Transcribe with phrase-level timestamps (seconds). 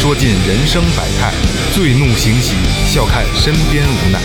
[0.00, 1.34] 说尽人生百态；
[1.74, 2.54] 醉怒行喜，
[2.86, 4.20] 笑看身边无奈。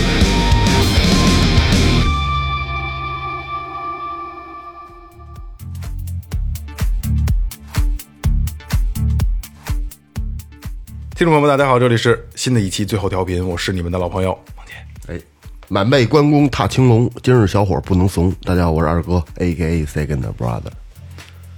[11.16, 14.74] 听众朋友们，大家好，这里是新的一期最后调频，我是你们的老朋友王杰。
[15.12, 15.20] 哎，
[15.66, 18.32] 满背关公踏青龙，今日小伙不能怂。
[18.44, 20.70] 大家好，我是二哥，A K A Second Brother。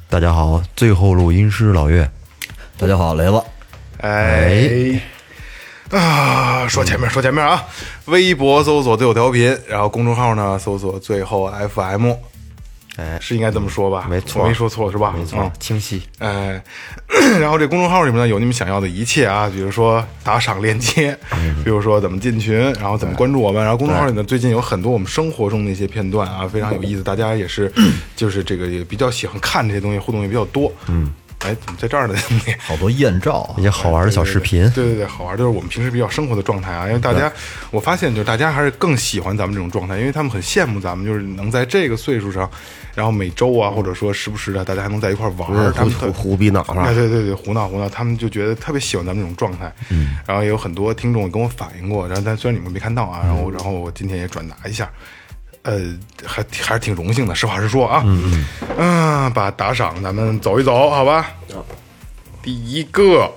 [0.09, 2.11] 大家好，最后录音师老岳，
[2.79, 3.43] 大家好，雷子，
[3.99, 5.01] 哎，
[5.91, 7.65] 啊，说前面，说前面啊，
[8.07, 12.13] 微博搜索最后调频，然后公众号呢搜索最后 FM，
[12.97, 14.07] 哎，是应该这么说吧？
[14.09, 15.15] 没错没说错是吧？
[15.17, 16.03] 没错嗯，清晰。
[16.19, 16.63] 哎，
[17.41, 21.17] 然后这公众号里面呢有你们想要的一切啊，比如说打赏链接，
[21.65, 23.63] 比如说怎么进群，然后怎么关注我们。
[23.63, 27.73] 然后公众号里呢最近有很多我们生活中的一些片段啊，非常有意思， 大家也是
[28.15, 30.73] 就是这个也比较喜欢看这些东西，互动也比较多。
[30.89, 31.11] 嗯，
[31.47, 32.15] 哎，怎么在这儿呢？
[32.59, 36.89] 好多艳照一，些好玩的小视频，对对对，好玩，就是我们平时比较生活的状态啊。
[36.89, 37.33] 因为大家，
[37.71, 42.51] 我发现就是大家还是更喜欢咱们这种状态，因为他们很羡慕咱们，就是能在这个岁数上，
[42.95, 46.95] 然后每周啊，或者说时不时的，大家还能在一块玩儿，他们特胡胡逼脑是吧哎，？
[46.95, 49.73] 对对对，胡闹胡闹，他们就觉得特别喜欢咱们这种状态。
[49.91, 54.91] 嗯，然后也有很多听众跟我反映过，然后但虽然你们没看到啊，然后然后我今天也转达一下。
[55.67, 55.81] 呃，
[56.25, 58.05] 还还是挺荣幸的，实话实说啊。
[58.07, 58.47] 嗯
[58.79, 61.29] 嗯，把打赏咱们走一走，好吧？
[62.41, 63.29] 第一个，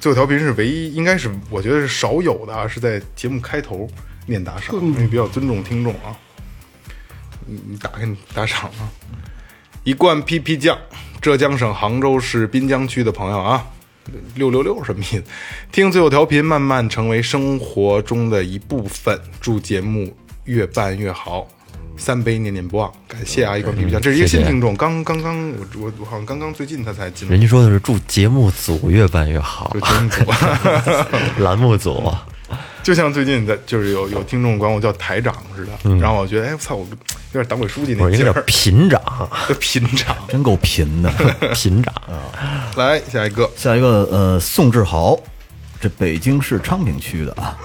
[0.00, 3.88] 最后调频是唯一，应该是我觉得是少有的啊，是在节目开头
[4.26, 6.10] 念打赏，因为比较尊重听众啊。
[7.46, 8.90] 你你打开你打赏啊，
[9.84, 10.76] 一罐 PP 酱，
[11.20, 13.64] 浙江省杭州市滨江区的朋友啊，
[14.34, 15.22] 六六六什么意思？
[15.70, 19.16] 听最后调频，慢慢成为生活中的一部分。
[19.40, 20.12] 祝节目
[20.44, 21.46] 越办越好。
[21.96, 23.58] 三杯念念不忘，感谢啊！
[23.58, 31.42] 一罐 PP 酱，这是一个新听众，刚刚刚我我我好像刚刚最近他才进来人家说的是祝节目组越办越好就，节目组。
[31.42, 32.10] 栏目组
[32.82, 36.86] 就像最近在，就是有有听众管我叫台长似的，然后我觉得，哎，我操，我
[37.32, 39.02] 有点党委书记那劲儿，频长，
[39.60, 40.16] 频长。
[40.26, 41.12] 真够贫的。
[41.52, 41.94] 频长。
[42.76, 45.20] 来下一个，下一个，呃，宋志豪，
[45.78, 47.58] 这北京市昌平区的啊，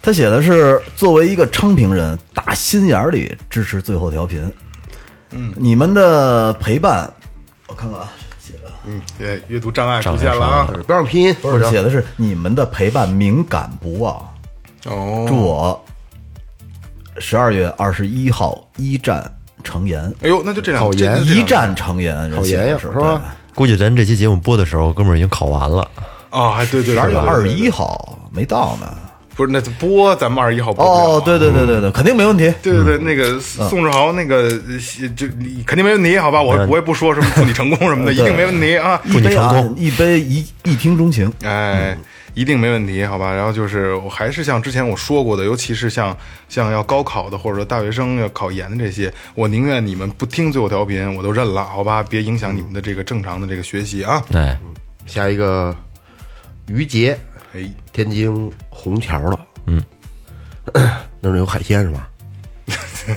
[0.00, 4.52] 他写的是作为一个昌平人，打心眼儿里支持最后调频。
[5.30, 7.10] 嗯，你们的陪伴，
[7.68, 10.68] 我看看啊，写的嗯，阅阅读障碍出现了啊！
[10.86, 14.14] 标上拼音，不是写的是你们的陪伴敏感不忘。
[14.84, 15.84] 哦，祝我
[17.18, 19.32] 十二月二十一号一战
[19.64, 23.22] 成言，哎呦，那就这两考研这这两一战成言，考研呀是是吧？
[23.54, 25.88] 估计咱这期节目播的时候，哥们儿已经考完了。
[26.30, 28.94] 啊，哎，对对，十二月对对对二十一号没到呢。
[29.44, 32.52] 不是那播咱们二十一号播啊哦，对对对对对，肯定没问题。
[32.62, 36.40] 对对对，那个宋志豪那个呃就你肯定没问题，好吧？
[36.40, 39.00] 我我也不说什么祝你成功什么的，一定没问题啊！
[39.10, 41.32] 祝你成功，一杯一一听钟情。
[41.42, 41.98] 哎，
[42.34, 43.34] 一定没问题，好吧？
[43.34, 46.16] 然后就是，我还是像之前我说过的，尤其是像
[46.48, 52.00] 像要高考的，或者说大学生要考研的这些，我宁愿你们不听最后调频，我都认了，好吧？
[52.08, 54.22] 别影响你们的这个正常的这个学习啊！
[54.30, 54.56] 对，
[55.04, 55.74] 下一个
[56.68, 57.18] 于杰，
[57.54, 59.82] 哎，天津虹桥的，嗯，
[61.20, 62.08] 那儿有海鲜是吧？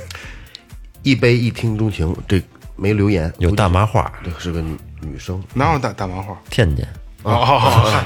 [1.03, 2.41] 一杯一听钟情，这
[2.75, 6.35] 没留言，有大麻花，这是个女女生，哪有大大麻花？
[6.50, 6.84] 天津。
[7.24, 7.62] 哦哦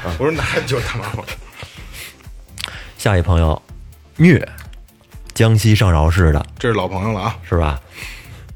[0.06, 1.24] 哦， 我说哪有大麻花？
[2.98, 3.59] 下一朋友，
[4.18, 4.48] 虐，
[5.33, 7.38] 江西上饶市的，这是老朋友了啊！
[7.48, 7.80] 是吧？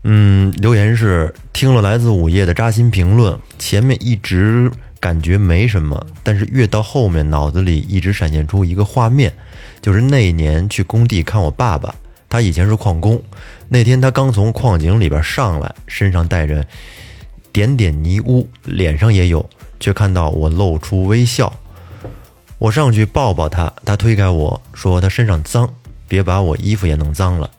[0.03, 4.69] 嗯，留言是听了来自午夜的扎心评论，前面一直
[5.03, 9.33] 感觉没什么，但是越到后面，脑子里一直闪现出一个画面，
[9.81, 11.93] 就是那一年去工地看我爸爸，
[12.29, 13.21] 他以前是矿工，
[13.67, 16.65] 那天他刚从矿井里边上来，身上带着
[17.51, 19.45] 点点泥污，脸上也有，
[19.77, 21.51] 却看到我露出微笑。
[22.57, 25.69] 我上去抱抱他，他推开我说他身上脏，
[26.07, 27.51] 别把我衣服也弄脏了。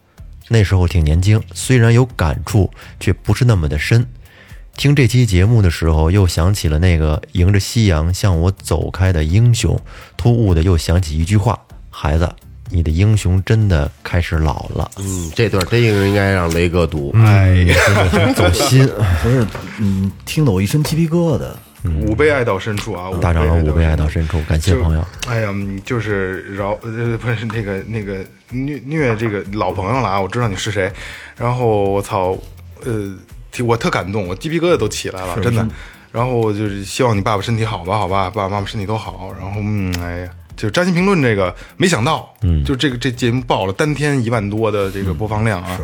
[0.49, 4.07] 那时候挺年轻，虽然有感触，却不是那么的深。
[4.77, 9.79] 听这期节目的时候，又想起了那个迎着夕阳向我走开的英雄，
[10.17, 11.59] 突兀的又想起一句话
[11.91, 12.31] ：“孩子，
[12.71, 14.91] 你的英雄真的开始老了。
[14.99, 17.77] 嗯，这段真应该让雷哥读，哎呀，”
[18.35, 18.87] 走心，
[19.23, 19.47] 不是，
[19.79, 21.45] 嗯，听得我一身鸡皮疙瘩。
[22.01, 23.11] 五倍爱到深处啊！
[23.21, 25.07] 大长老五倍爱到深处，感谢朋友。
[25.29, 30.19] 哎呀，嗯就是饶呃不是那个那个虐虐这个老朋友了啊！
[30.21, 30.91] 我知道你是谁，
[31.37, 32.37] 然后我操，
[32.85, 33.19] 呃，挺
[33.63, 35.67] 我特感动，我鸡皮疙瘩都起来了，真的。
[36.13, 39.35] 然后就是希望你爸爸身体好吧，好吧，爸爸妈妈身体都好。
[39.39, 45.81] 然后嗯，哎呀，就是扎心评论这个，没想到，嗯，就这个这节目爆了，单天一万多的这个播放量啊，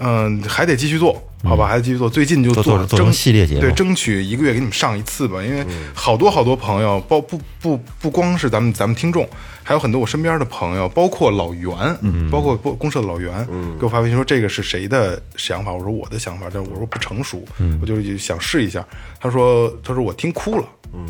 [0.00, 2.08] 嗯，还得继续做，好吧，还得继续做。
[2.08, 5.64] 最近就做做争系列节目对，争取一个月给你们上一次吧，因为
[5.94, 9.26] 好多好多朋友，包不不不光是咱们咱们听众，
[9.62, 11.96] 还有很多我身边的朋友，包括老袁，
[12.30, 13.46] 包括公公社的老袁，
[13.78, 15.72] 给我发微信说这个是谁的想法？
[15.72, 17.42] 我说我的想法，但我说不成熟，
[17.80, 18.86] 我就想试一下。
[19.18, 20.64] 他说他说我听哭了，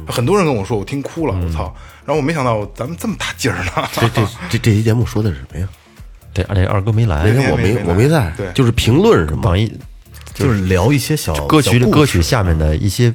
[0.07, 1.75] 很多人跟我说我听哭了，我操！
[2.05, 5.69] 然后我没想到咱们这么大劲儿呢，这这这这期节目说的是什么呀？
[6.33, 9.43] 对，而且二哥没来那，天我没我没在，对就是评论是吗？
[9.45, 9.73] 网易
[10.41, 13.13] 就是聊一些小歌曲歌曲下面的一些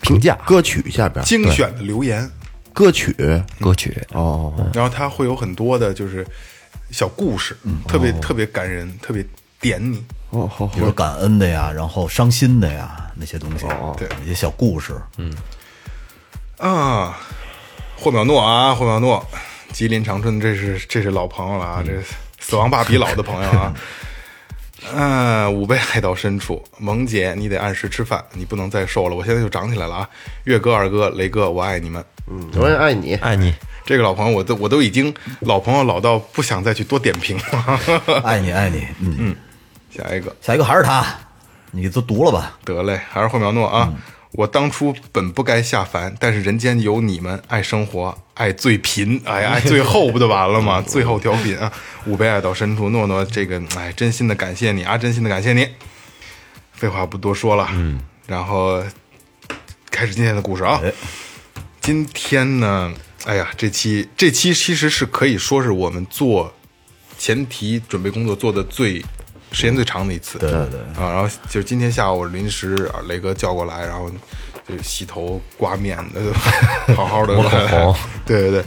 [0.00, 0.34] 评价。
[0.46, 2.30] 歌曲下边精选的留言，
[2.72, 3.14] 歌曲。
[3.60, 6.26] 歌曲，哦，然后他会有很多的就是
[6.90, 7.56] 小故事，
[7.88, 9.24] 特别特别感人，特别
[9.60, 10.04] 点你。
[10.30, 13.64] 哦好好比如感恩的呀，然后伤心的呀那些东西，
[13.96, 14.08] 对。
[14.24, 15.32] 一些小故事，嗯。
[16.58, 17.18] 啊，
[17.96, 19.24] 霍淼诺啊，霍淼诺，
[19.72, 21.92] 吉林长春，这是这是老朋友了啊，这
[22.40, 23.74] 死亡芭比老的朋友啊。
[24.94, 30.08] 嗯，五倍爱到深处，萌姐，你得按时吃饭，你不能再瘦了，我现在就长起来了啊！
[30.44, 32.04] 月哥、二哥、雷哥，我爱你们。
[32.28, 33.54] 嗯，我也爱你，爱你，
[33.84, 38.22] 这个老朋友，我都我都已经老朋友老到不想再去多点评了。
[38.24, 39.36] 爱你爱你，嗯嗯，
[39.90, 41.04] 下一个，下一个还是他，
[41.70, 42.58] 你都读了吧？
[42.64, 43.92] 得嘞，还是霍苗诺啊！
[44.36, 50.80] 我当初本不该下凡，但是人间有你们，爱生活，爱最贫，哎，爱最后不就完了吗？
[50.86, 51.72] 最后调频啊，
[52.04, 55.66] 吾辈爱到深处，诺诺，这个，哎，真心的感谢你啊，真心的感谢你。
[56.72, 58.82] 废话不多说了，嗯，然后
[59.90, 60.80] 开始今天的故事啊。
[60.82, 60.92] 哎
[61.80, 62.92] 今天呢，
[63.26, 66.52] 哎呀，这期这期其实是可以说是我们做
[67.16, 69.00] 前提准备工作做的最
[69.56, 70.38] 时间最长的一次。
[70.38, 74.10] 对对对啊，然后就是今天下午临时啊雷哥叫过来，然后
[74.68, 76.20] 就洗头刮面的，
[76.94, 77.96] 好好的抹口红。
[78.26, 78.64] 对 对对，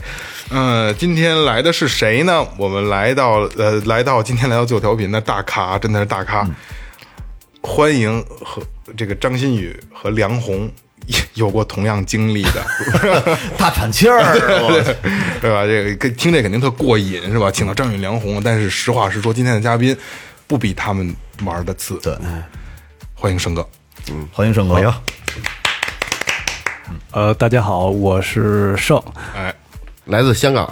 [0.50, 2.44] 嗯、今天来的是谁呢？
[2.58, 6.44] 我们来到呃，来到今天来到最后调频的大咖，真的是大咖，
[7.60, 8.60] 欢迎和
[8.96, 10.68] 这个张馨予和梁红。
[11.34, 12.64] 有过同样经历的，
[13.58, 14.38] 大喘气儿，
[15.40, 15.66] 对吧？
[15.66, 17.50] 这个跟听这肯定特过瘾，是吧？
[17.50, 19.96] 请到张宇、梁红，但是实话实说，今天的嘉宾
[20.50, 21.14] 不比他们
[21.44, 21.96] 玩的次。
[22.02, 22.12] 对，
[23.14, 23.64] 欢迎胜哥。
[24.32, 24.92] 欢迎胜哥，欢迎，
[27.12, 29.00] 呃，大家好，我是盛，
[29.32, 29.54] 哎，
[30.10, 30.68] 来自香港，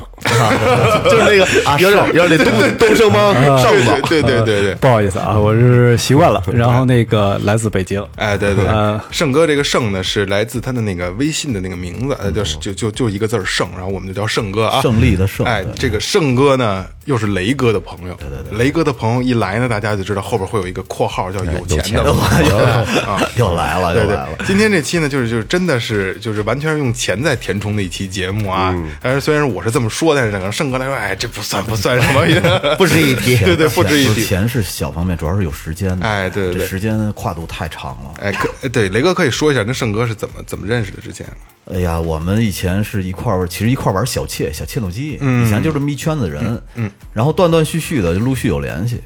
[1.05, 1.47] 就是那个
[1.79, 3.33] 有点有点那东东升吗？
[3.59, 6.43] 上对吧，对对对对，不好意思啊，我是习惯了。
[6.53, 22.59] 然后那个来自北京，哎，对对，呃盛哥这个盛呢是来自他的那个微信的那个名字，呃，就是就就就一个字儿盛，然后我们就叫盛哥啊，胜利的胜哎，这个盛哥呢又是雷哥的朋友，对对对，雷哥的朋友一来呢，大家就知道后边会有一个括号叫有钱的朋友。
[22.59, 23.19] 啊。
[23.37, 24.13] 又来了，对对。
[24.13, 28.75] 又来了，，今天这期呢，就是就是真的是就是完全是用钱在填充的一期节目啊。
[29.01, 32.23] 但是虽然我是这么说，但是可能盛哥来说，哎，这不算不算什么，
[32.79, 33.37] 不值一提。
[33.45, 34.25] 对对，不值一提。
[34.25, 36.07] 钱是小方面，主要是有时间的。
[36.07, 36.47] 哎对。
[36.47, 38.15] 对对时间跨度太长了。
[38.23, 41.03] 哎，可哎对雷哥可以说一下，跟盛哥是怎么怎么认识的？
[41.03, 41.27] 之前？
[41.71, 48.99] 哎呀，我们以前是一块儿，其实一块儿玩小窃小窃录机，以前就这么一圈子人，嗯，然后断断续续的就陆续有联系，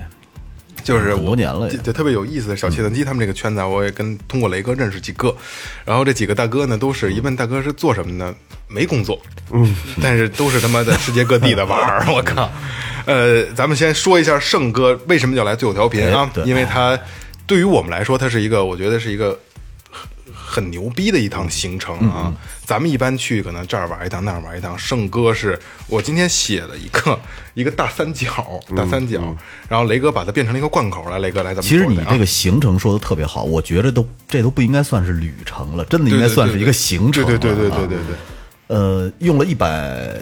[0.85, 1.76] 就是我很多年了也。
[1.76, 5.35] 就就特别有意思的小切断机他们这个圈子啊，我也跟通过雷哥认识几个，
[5.85, 8.33] 然后这几个大哥呢，都是一问大哥是做什么的，
[8.73, 9.21] 没工作，
[9.52, 12.50] 嗯，但是都是他妈的世界各地的玩儿， 我靠。
[13.05, 16.99] 呃，咱们先说一下盛哥为什么要来最后调频啊因为他
[17.47, 19.38] 对于我们来说，他是一个，我觉得是一个
[20.31, 22.33] 很很牛逼的一趟行程啊！
[22.64, 24.79] 咱们一般去可能这儿玩一趟，那儿玩一趟。
[24.79, 27.19] 盛哥是我今天写了一个
[27.55, 29.21] 一个大三角，大三角，
[29.69, 38.17] 然后雷哥把它变成了一个贯口来，雷哥来，咱们其实你这个行程说的特别好，我觉得都这都不应该算是旅程了，真的应该算是一个行程对对对对对对，
[38.73, 40.19] 呃，用了一百，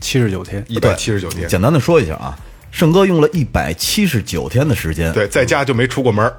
[0.00, 2.36] 七十九天，一百七十九天，简单的说一下啊，
[2.72, 6.36] 盛哥用了一百七十九天的时间，对，在家就没出过门儿。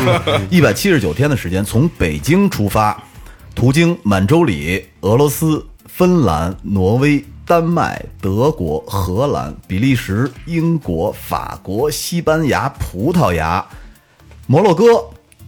[0.48, 2.98] 一百七十九天的时间，从北京出发，
[3.54, 13.62] 途经满洲里、俄罗斯、芬兰、挪威、丹麦、德国、荷兰、比利时、英国、法国、西班牙、葡萄牙、
[14.46, 14.84] 摩洛哥、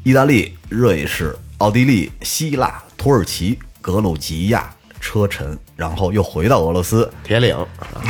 [0.02, 4.70] 意大利、瑞士、奥地利、希腊、土耳其、格鲁吉亚
[5.04, 7.54] 车臣，然后又回到俄罗斯，铁岭，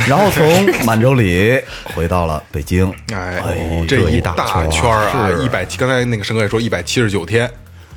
[0.07, 1.61] 然后从满洲里
[1.93, 2.89] 回到了北京。
[3.13, 3.43] 哎，
[3.85, 4.33] 这一大
[4.69, 7.51] 圈儿啊，一百七，刚才那个盛哥也说一百七十九天，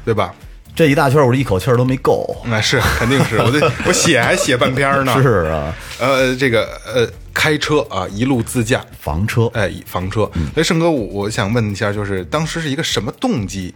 [0.04, 0.34] 对吧？
[0.74, 2.36] 这一大圈，我这一口气儿都没够。
[2.46, 5.14] 那是肯定是，我这我写还写半篇呢。
[5.22, 10.28] 是啊，呃，这个呃，开车啊，一路自驾，房车，哎，房车。
[10.54, 13.72] 所以盛哥，我我想问一下，就是当时是一个什么动机，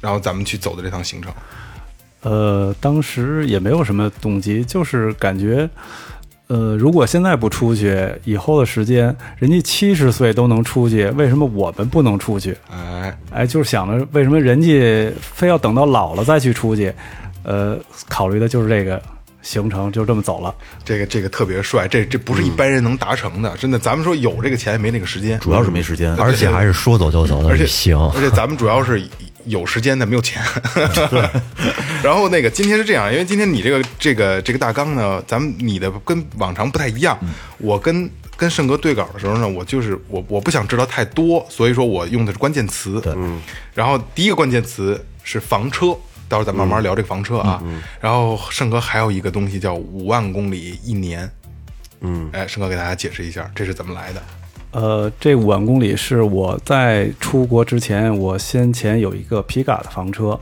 [0.00, 1.30] 然后咱们去走的这趟行程？
[2.22, 5.68] 呃，当时也没有什么动机，就是感觉，
[6.48, 12.56] 呃，如果现在不出去，以后的时间，人家七十岁都能出去，为什么我们不能出去？
[12.70, 16.92] 哎，哎，就是想着为什么人家非要等到老了再去出去？
[17.44, 19.00] 呃，考虑的就是这个
[19.40, 20.54] 行程，就这么走了。
[20.84, 23.78] 这个这个特别帅，这这不是一般人能达成的，真的。
[23.78, 27.96] 咱们说有这个钱没那个时间，主要是没时间，而且还是说走就走的而且旅行。
[28.14, 29.00] 而且咱们主要是
[29.48, 30.42] 有时间但没有钱。
[32.02, 37.18] 然后那个今天是这样，因为今天你这个这个这个大纲呢，咱们你的跟往常不太一样。
[37.58, 43.00] 我跟跟盛哥对稿的时候呢，我就是我我不想知道太多，所以说我用的是关键词。
[43.00, 43.12] 对，
[43.74, 45.96] 然后第一个关键词是房车。
[46.30, 47.58] 到时候咱慢慢聊这个房车啊，
[48.02, 51.26] 然后盛哥还有一个东西叫五万公里一年，
[52.02, 54.22] 嗯，哎，盛哥给大家解释一下这是怎么来的。
[54.70, 60.38] 呃，这五万公里是我在出国之前，我先前有一个皮卡的房车，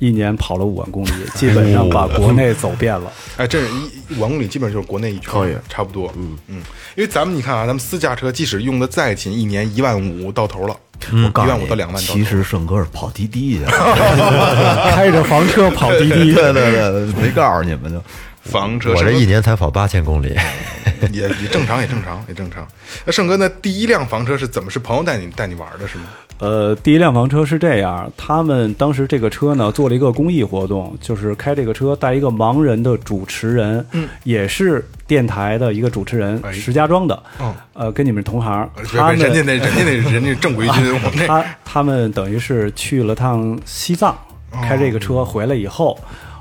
[0.00, 3.10] 一年跑了五万公里，基本上把国内走遍了。
[3.38, 6.12] 哎，这是一五万公里，基本上就是国内一圈儿，差不多。
[6.16, 6.56] 嗯嗯，
[6.96, 10.76] 因为咱们你看啊，咱们私家车即使用的再勤，一年一万五到头了，
[11.12, 12.02] 一我告诉你，万五到两万。
[12.02, 13.70] 其实盛哥是跑滴滴去了，
[14.94, 18.02] 开着房车跑滴滴， 对对对，没告诉你们就。
[18.48, 20.34] 房车，我这一年才跑八千公里，
[21.12, 22.66] 也也正常，也正常，也正常。
[23.04, 24.70] 那盛哥，那第一辆房车是怎么？
[24.70, 26.04] 是朋友带你带你玩的是吗？
[26.38, 44.16] 呃，第一辆房车是这样，他们当时这个车呢做了一个公益活动，就是开这个车带一个盲人的主持人，嗯，也是电台的一个主持人，哎石家庄的，哦呃，跟你们同行，他们人家那人家那人家正规军， 我们他他们等于是去了趟西藏，
[44.62, 45.98] 开这个车回来以后，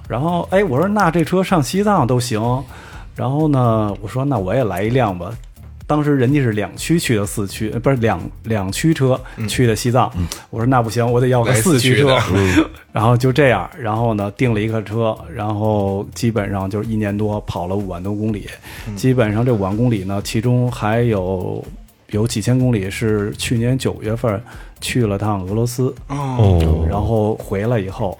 [0.08, 2.64] 然后哎，我说那这车上西藏都行，
[3.16, 5.32] 然后呢，我说那我也来一辆吧。
[5.86, 10.12] 当时人家是两驱去的四驱，呃不是两两驱车去的西藏。
[10.50, 12.18] 我说那不行，我得要个四驱车。
[12.92, 18.50] 然后就这样，然后呢订了一个车，然后基本上就是一年多跑了五万多公里。
[18.98, 21.64] 基本上这五万公里呢，其中还有
[22.10, 24.42] 有几千公里是去年九月份
[24.82, 28.18] 去了趟俄罗斯，哦，然后回来以后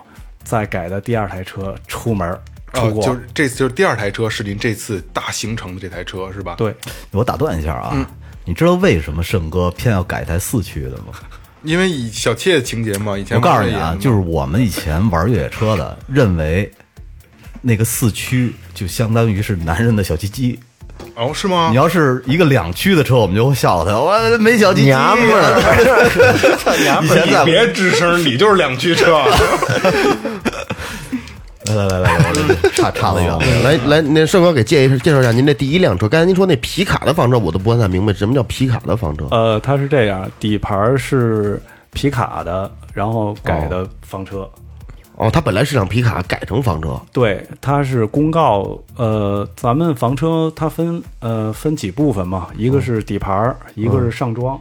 [0.48, 2.42] 再改的第二台车出门儿
[2.74, 6.74] 出哦，就是这次就是第二台车是您这次大行程的这台车是吧？，对，
[7.12, 8.10] 我打断一下啊，
[8.46, 11.14] 你知道为什么盛哥偏要改台四驱的吗？
[11.64, 16.72] 因为以小妾情节嘛，以前我告诉你啊就是我们以前玩越野车的，认为
[17.62, 20.60] 那个四驱就相当于是男人的小鸡鸡。
[21.16, 21.76] 哦是吗你？
[21.76, 27.24] 要是一个两驱的车，我们就会笑他，我没小鸡鸡，娘们儿， 娘们儿。
[27.26, 29.24] 现在别吱声， 你就是两驱车。
[31.68, 32.32] 来来来来
[32.74, 33.40] 差差得远了。
[33.64, 36.08] 来来，那盛哥给介绍介绍一下您这第一辆车。
[36.08, 39.26] 刚才您说那皮卡的房车，我都不太明白什么叫皮卡的房车。
[39.32, 41.62] 呃，它是这样，底盘是
[41.92, 44.38] 皮卡的，然后改的房车。
[44.38, 44.50] 哦，
[45.32, 47.00] 它本来是辆皮卡，改成房车。
[47.12, 54.60] 对，它是公告，呃，咱们房车它分呃分几部分嘛，一个是底盘儿，一个是上装，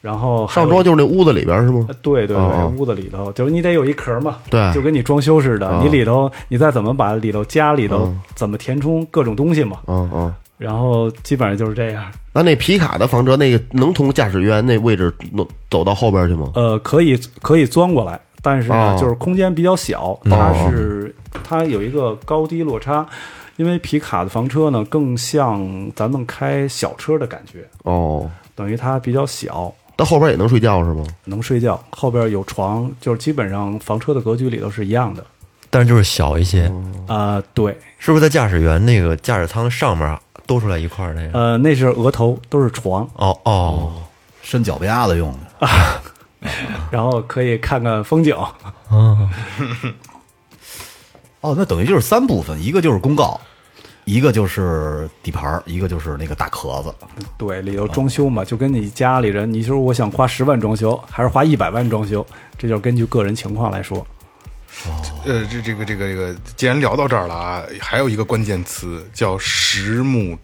[0.00, 1.94] 然后上装就是那屋子里边是吗呃？
[2.02, 10.34] 对对对，哦哦屋子里头就是你得有一壳嘛，对就跟你装修似的，哦你里头你再怎么把里头家里头嗯怎么填充各种东西嘛，嗯嗯。
[10.56, 12.04] 然后基本上就是这样。
[12.32, 16.52] 那那皮卡的房车，那个能从驾驶员那位置能走到后边去吗？
[16.54, 23.06] 呃，可以可以钻过来，但是呢，哦就是空间比较小，它是它有一个高低落差，
[23.56, 31.02] 因为皮卡的房车呢更像咱们开小车的感觉，哦，等于它比较小，到后边也能睡觉是吗？
[31.24, 35.24] 能睡觉，后边有床，就是基本上房车的格局里头是一样的。
[35.70, 36.70] 但是就是小一些，
[37.08, 41.38] 啊、对，是不是在驾驶员那个驾驶舱上面多出来一块儿那个？
[41.38, 43.92] 呃，那是额头，都是床，哦哦，
[44.42, 45.66] 伸脚丫子用的。
[46.90, 48.36] 然后可以看看风景。
[51.40, 53.38] 哦，那等于就是三部分，一个就是公告，
[54.04, 56.94] 一个就是底盘儿，一个就是那个大壳子。
[57.36, 64.06] 对，里头装修嘛，就跟你家里人，你说我想花十万装修，还是花一百万装修，这就是根据个人情况来说。
[65.24, 70.38] 呃，这这个这个这个，既然聊到这儿了啊，还有一个关键词叫实木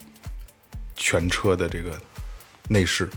[0.96, 1.98] 全车的这个
[2.68, 3.08] 内饰，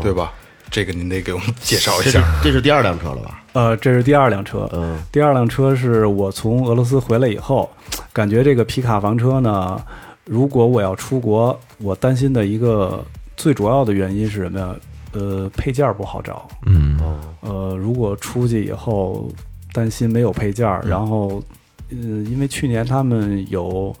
[0.00, 0.32] 对吧？
[0.70, 2.22] 这个您得给我们介绍一下。
[2.42, 3.42] 这是第二辆车了吧？
[3.52, 4.68] 呃，这是第二辆车。
[4.72, 7.68] 嗯，第二辆车是我从俄罗斯回来以后，
[8.12, 9.80] 感觉这个皮卡房车呢，
[10.24, 13.04] 如果我要出国，我担心的一个
[13.36, 14.74] 最主要的原因是什么呀？
[15.12, 16.48] 呃，配件儿不好找。
[16.66, 16.96] 嗯，
[17.40, 19.28] 呃，如果出去以后
[19.72, 21.42] 担心没有配件儿，然后，
[21.90, 23.92] 呃，因为去年他们有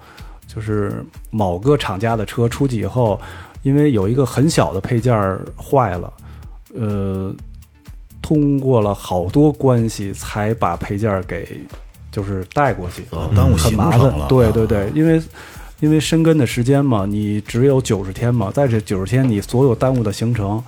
[0.46, 3.20] 就是某个厂家的车出去以后，
[3.64, 6.12] 因为有一个很小的配件儿坏了，
[6.74, 7.34] 呃，
[8.20, 11.60] 通过了好多关系才把配件给
[12.10, 14.26] 就是带过去，耽误很麻烦行程了。
[14.28, 15.22] 对对对，因为
[15.80, 20.62] 因为深根的时间嘛，你只有九十天嘛，在这九十天你所有耽误的行程。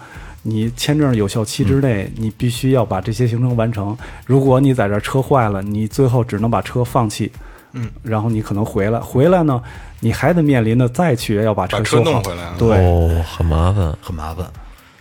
[0.44, 3.96] 你签证有效期之内，你必须要把这些行程完成。
[4.26, 7.30] 如果你在这车坏了，你最后只能把车放弃，
[7.74, 9.62] 嗯，然后你可能回来，回来呢，
[10.00, 13.96] 你还得面临着再去要把车把车修好弄回来啊对，哦，很麻烦。
[14.02, 14.44] 很麻烦。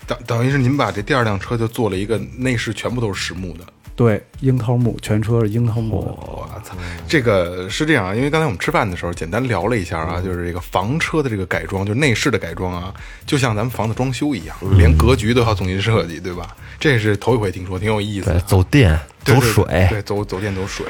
[0.07, 3.65] 等等于是您把这第二辆车就做了一个内饰全部都是实木的。
[3.93, 6.11] 对，樱桃木，全车是樱桃木的。
[6.11, 6.75] 我操，
[7.07, 12.91] 这个是这样啊，因为刚才我们吃饭的时候简单聊了一下啊，就是这个房车的这个改装，就是内饰的改装啊，
[13.27, 16.55] 就像咱们房子装修一样，连格局都要重新设计，对吧？
[16.79, 20.85] 这是头一回听说，挺有意思的。，走电走对对对水，对，走走电走水。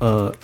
[0.00, 0.34] 呃，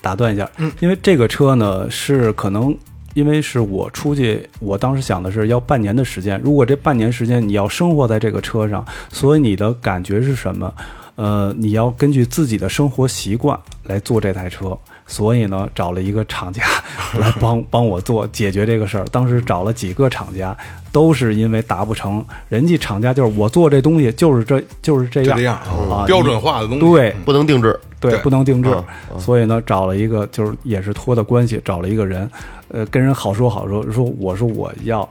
[0.00, 0.48] 打断一下，
[0.78, 2.76] 因为这个车呢是可能，
[3.14, 6.40] 因为是我出去，我当时想的是要半年的时间。
[6.44, 10.72] 如果这半年时间你要生活在这个车上，所以你的感觉是什么？
[11.16, 14.78] 呃，你要根据自己的生活习惯来做这台车。
[15.10, 16.62] 所以呢，找了一个厂家
[17.18, 19.04] 来帮帮我做解决这个事儿。
[19.10, 20.56] 当时找了几个厂家，
[20.92, 25.56] 都是因为达不成，人家厂家就是我做这东西就是这就是这样这样
[25.90, 26.80] 啊，标准化的东西。
[26.80, 27.78] 对，不能定制。
[27.98, 28.70] 对，对不能定制，
[29.12, 32.30] 嗯所以呢，找了一个就是也是托的关系，找了一个人，
[32.68, 35.06] 呃，跟人好说好说，说我说我要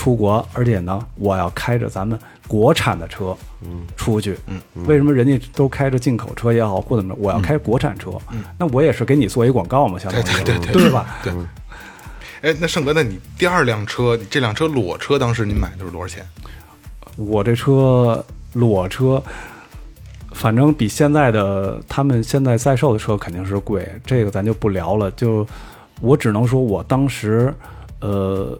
[0.00, 11.18] 出国，而且呢，我要开着咱们国产的车，嗯，出去，嗯，为什么人家都开着进口车也好，或者怎么着，我要开国产车，嗯，那我也是给你做一广告嘛，相当于，对对对对对吧？
[11.22, 11.30] 对。
[12.40, 16.24] 哎，那盛哥，那你第二辆车，你这辆车裸车，当时您买的是多少钱？
[17.16, 19.22] 我这车裸车，
[20.32, 25.10] 反正比现在的他们现在在售的车肯定是贵，这个咱就不聊了。
[25.10, 25.46] 就
[26.00, 27.52] 我只能说，我当时
[28.00, 28.58] 呃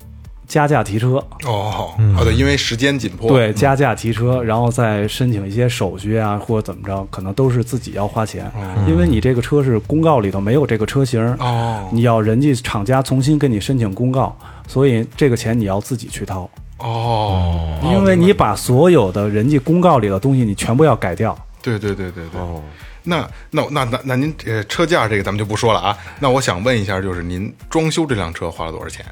[0.50, 1.10] 加价提车，
[1.44, 3.28] 哦，哦对，因为时间紧迫。
[3.28, 8.50] 对，加价提车，然后再申请一些手续啊，或者怎么着，可能都是自己要花钱，
[8.88, 14.36] 因为你这个车是公告里头没有这个车型，哦你要人家厂家重新给你申请公告，
[14.66, 16.50] 所以这个钱你要自己去掏。
[16.78, 21.38] 哦，因为你把所有的人家公告里的东西，你全部要改掉。
[21.62, 22.40] 对对对对对。
[23.04, 25.96] 那那那那那您呃车价这个咱们就不说了啊。
[26.18, 29.06] 那我想问一下，就是您装修这辆车花了多少钱？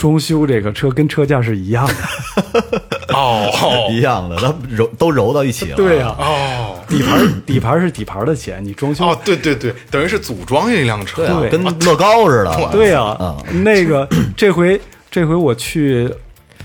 [0.00, 2.80] 装修这个车跟车价是一样的。
[3.12, 5.76] 哦一样的，它揉都揉到一起了。
[5.76, 9.04] 对呀、哦底盘底盘是底盘的钱，你装修。
[9.04, 12.68] 哦，对对对，等于是组装一辆车对啊，对跟乐高似的。
[12.72, 16.10] 对呀、嗯那个这回这回我去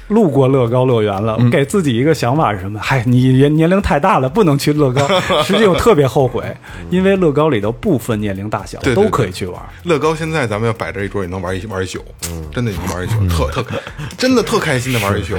[0.08, 2.80] 路过乐高乐园了，给自己一个想法是什么？
[2.80, 5.08] 嗨，你年年龄太大了，不能去乐高。
[5.44, 6.44] 实际我特别后悔，
[6.89, 9.62] 因为乐高里头不分年龄大小，对对都可以去玩。
[9.84, 12.00] 乐高现在咱们要摆这一桌也能玩一玩一宿，
[12.52, 13.65] 真的也能玩一宿，特特
[14.18, 15.36] 真的特开心的玩一宿。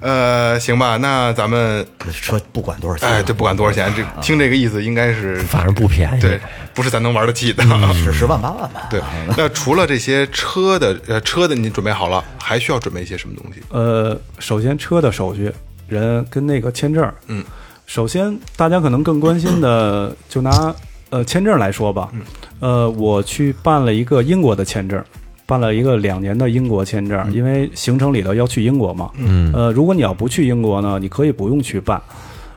[0.00, 6.20] 呃，行吧，那咱们这车不管多少钱，哎，这不管多少钱，这听这个意思应该是反正不便宜。
[6.20, 6.40] 对，
[6.74, 7.62] 不是咱能玩得起的。
[7.92, 8.88] 是十万八万吧。
[8.90, 9.00] 对，
[9.36, 13.60] 那除了这些车的呃车的你准备好了，还需要准备一些什么东西？
[13.68, 15.52] 呃，首先车的手续，
[15.86, 17.44] 人跟那个签证，嗯，
[17.86, 20.74] 首先大家可能更关心的，就拿
[21.10, 22.22] 呃签证来说吧，嗯
[22.60, 25.04] 呃，我去办了一个英国的签证。
[25.50, 29.10] 办了一个两年的英国签证，因为行程里头要去英国嘛。
[29.16, 29.52] 嗯。
[29.52, 32.00] 呃，如果你要不去英国呢，你可以不用去办。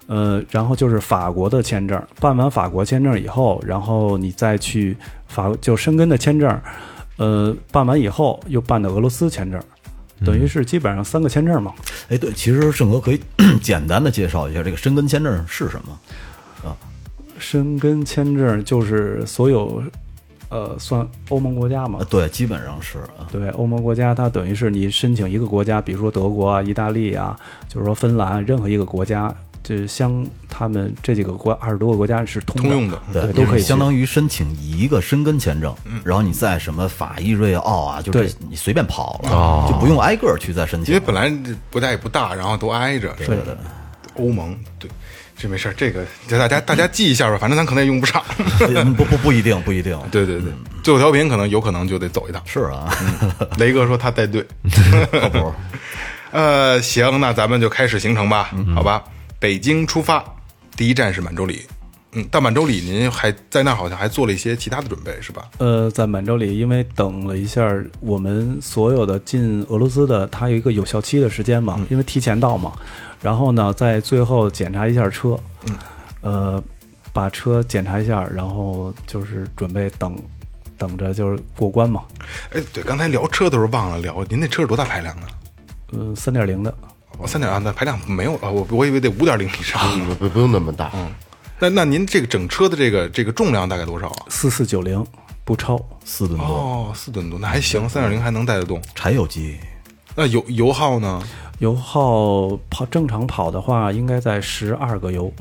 [0.06, 4.96] 呃，然后就是法国的签证，办完法国签证以后，然后你再去
[5.28, 6.62] 法就申根的签证，
[7.18, 9.60] 呃，办完以后又办的俄罗斯签证，
[10.24, 11.74] 等于是基本上三个签证嘛。
[12.10, 13.20] 哎，对，其实盛哥可以
[13.64, 15.98] 简单的介绍一下这个申根签证是什么
[16.70, 16.76] 啊？
[17.40, 19.82] 申根签证就是所有，
[20.54, 22.08] 呃，算欧盟国家嘛啊，。
[22.10, 23.28] 对，基本上是啊。
[23.32, 27.36] 对，欧盟国家它等于是你申请一个国家，比如说德国啊、意大利啊，
[27.68, 41.06] 就是说芬兰，任何一个国家，这相他们这几个国二十多个国家是通通用的对，都可以相当于申请一个申根签证，然后你在什么法意瑞奥啊，就这对你随便跑了，就不用挨个儿去再申请因为。
[41.06, 43.14] 本来这国家也不大，然后都挨着。
[43.18, 43.56] 对对对，
[44.16, 44.90] 欧盟对，
[45.44, 48.24] 这没事儿，这个这大家大家记一下吧，反正咱可能也用不上。
[48.74, 52.42] 嗯不不不一定不一定， 对对对，最后调频可能有可能就得走一趟。
[52.46, 52.90] 是啊，
[53.58, 54.46] 雷哥说他带队。
[55.12, 55.54] 靠谱。
[56.32, 59.04] 呃，行，那咱们就开始行程吧，好吧？
[59.38, 60.24] 北京出发，
[60.78, 61.64] 第一站是满洲里。
[62.14, 65.50] 嗯，到满洲里您还在那儿好像还做了一些其他的准备，是吧？
[65.58, 67.68] 呃，在满洲里，因为等了一下，
[68.00, 72.72] 我们所有的进俄罗斯的，它有一个有效期的时间嘛，因为提前到嘛。
[73.24, 75.76] 然后呢，在最后检查一下车，嗯，
[76.22, 76.64] 呃，
[77.14, 80.16] 把车检查一下，然后就是准备等，
[80.78, 82.04] 等着就是过关嘛。
[82.52, 85.28] 哎，对，刚才聊车的时候忘了聊，您那车是多大排量的？
[85.94, 86.76] 嗯，三点零的，
[87.18, 89.80] 哦三点二，那排量没有啊，我我以为得五点零以上。
[89.96, 91.10] 嗯不不用那么大，嗯
[91.60, 94.26] 那那您这个整车的这个这个重量大概多少啊？
[94.28, 95.06] 四四九零
[95.46, 98.82] 不超，四吨多，哦，四吨多，那还行，三点零还能带得动。
[98.94, 99.58] 柴油机。
[100.16, 101.22] 那油油耗呢？
[101.60, 105.32] 油耗跑正常跑的话，应该在十二个油。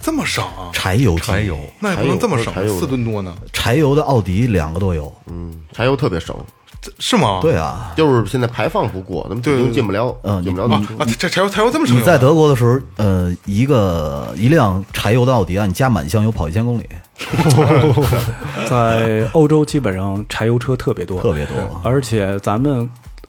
[0.00, 0.70] 这么省啊？
[0.72, 3.34] 柴油，柴油，那也不能这么省柴油，四吨多呢？
[3.52, 5.12] 柴油的奥迪两个多油。
[5.26, 6.34] 嗯，柴油特别省，
[6.80, 7.40] 这是吗？
[7.42, 11.96] 对啊，就是现在排放不过，咱们对对北京进不了，嗯啊进不了你啊，这柴油柴油这么省？
[11.96, 16.88] 你在德国的时候，呃，一个一辆柴油的奥迪啊，你加满箱油跑一千公里，
[18.68, 21.56] 在欧洲基本上柴油车特别多，特别多。
[21.82, 22.88] 而且咱们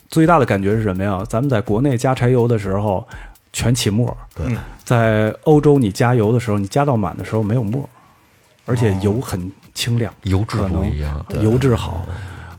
[0.10, 1.24] 最大的感觉是什么呀？
[1.30, 3.08] 咱们在国内加柴油的时候
[3.54, 4.46] 全起沫，对，
[4.84, 7.88] 在欧洲你加油的时候，你加到满的时候没有沫，
[8.66, 11.26] 而且油很清亮，油质不一样。
[11.42, 12.06] 油质好。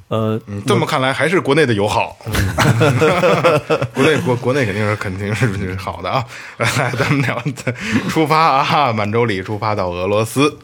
[0.09, 2.17] 呃，嗯这么看来还是国内的油好，
[3.95, 6.25] 国内国国内肯定是肯定是是好的啊。
[6.57, 7.41] 来， 咱们聊
[8.09, 10.59] 出发啊，满洲里出发到俄罗斯。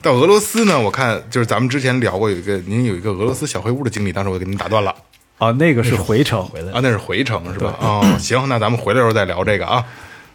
[0.00, 4.92] 到俄罗斯呢，我看就是咱们之前聊过有一个您有一个俄罗斯小黑屋的经历，当时我给您打断了
[5.38, 7.76] 啊，那个是回程，啊，那是回程是吧？
[7.80, 9.84] 哦， 行，那咱们回来的时候再聊这个啊。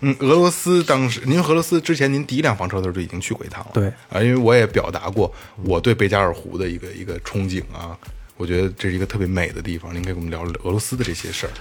[0.01, 5.33] 嗯，俄罗斯当时，您俄罗斯之前您第一辆房车的时候就已经去过一趟了，对啊，因为我也表达过
[5.63, 7.97] 我对贝加尔湖的一个一个憧憬啊，
[8.37, 11.51] 我觉得这是一个特别美的地方，您可以跟我们聊聊俄罗斯的这些事儿，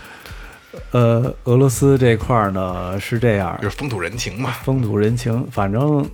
[0.91, 4.51] 呃，俄罗斯这块儿呢是这样就，是风土人情嘛。
[4.65, 6.07] 风土人情，反正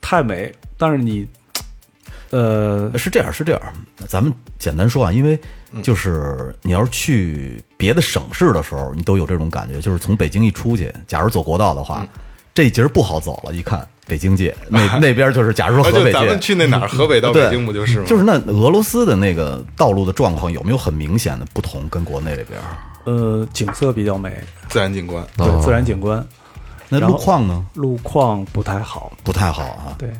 [0.00, 0.52] 太美。
[0.78, 1.26] 但是你，
[2.30, 3.60] 呃，是这样，是这样。
[4.08, 5.38] 咱们简单说啊，因为
[5.82, 12.06] 就是你要是去别的省市的时候，你都有这种感觉，就是从北京一出去，假如走国道的话，
[12.54, 18.06] 这节儿不好走了，一看北京界，那 那边就是，假如说啊，河北界就咱们，去那哪儿， 河北到北京不就是吗？
[18.06, 21.88] 就是那俄罗斯的那个道路的状况有没有很明显的不同？
[21.88, 24.36] 跟国内这边儿，呃，景色比较美，
[24.68, 25.24] 自然景观。
[25.36, 26.24] 对，自然景观，
[26.88, 29.94] 那路况呢路况不太好，不太好啊。
[29.96, 30.10] 对，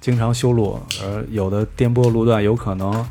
[0.00, 3.06] 经常修路，呃，有的颠簸路段有可能，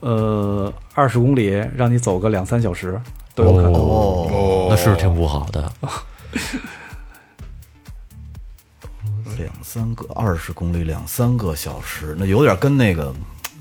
[0.00, 3.00] 呃，二十公里让你走个两三小时
[3.34, 3.74] 都有可能。
[3.74, 5.72] 哦，哦，那是挺不好的。
[9.38, 13.14] 两三个二十公里，两三个小时，那有点跟那个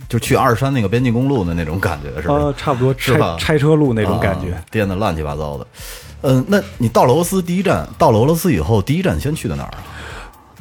[0.09, 2.33] 就去二山那个边境公路的那种感觉，是吧？
[2.33, 4.53] 呃，差不多是吧拆拆车路那种感觉。
[4.53, 5.67] 啊颠的乱七八糟的。
[6.23, 9.77] 嗯，那你到了俄罗斯第一站，到了俄罗斯以后，第一站先去的哪儿啊？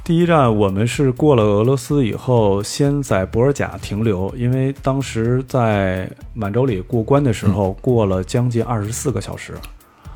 [0.07, 9.55] 第一站我们是过了俄罗斯以后，先在博尔贾停留，因为当时在满洲里过关的时候，过了将近二十四个小时，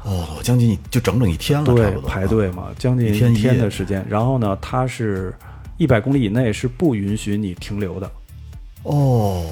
[0.05, 4.07] 哦，将近就整整一天了，对排队嘛，将近一天的时间。
[4.09, 5.35] 然后呢，它是
[5.76, 8.09] 一百公里以内是不允许你停留的。
[8.85, 9.44] 哦，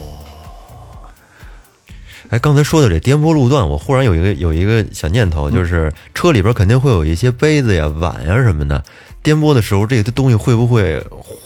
[2.28, 8.84] 哎，刚才说的这颠簸路段，我忽然有一个有一个小念头，就是车里边肯定会有一些杯子呀、碗呀什么的。
[9.28, 10.98] 颠簸的时候，这个东西会不会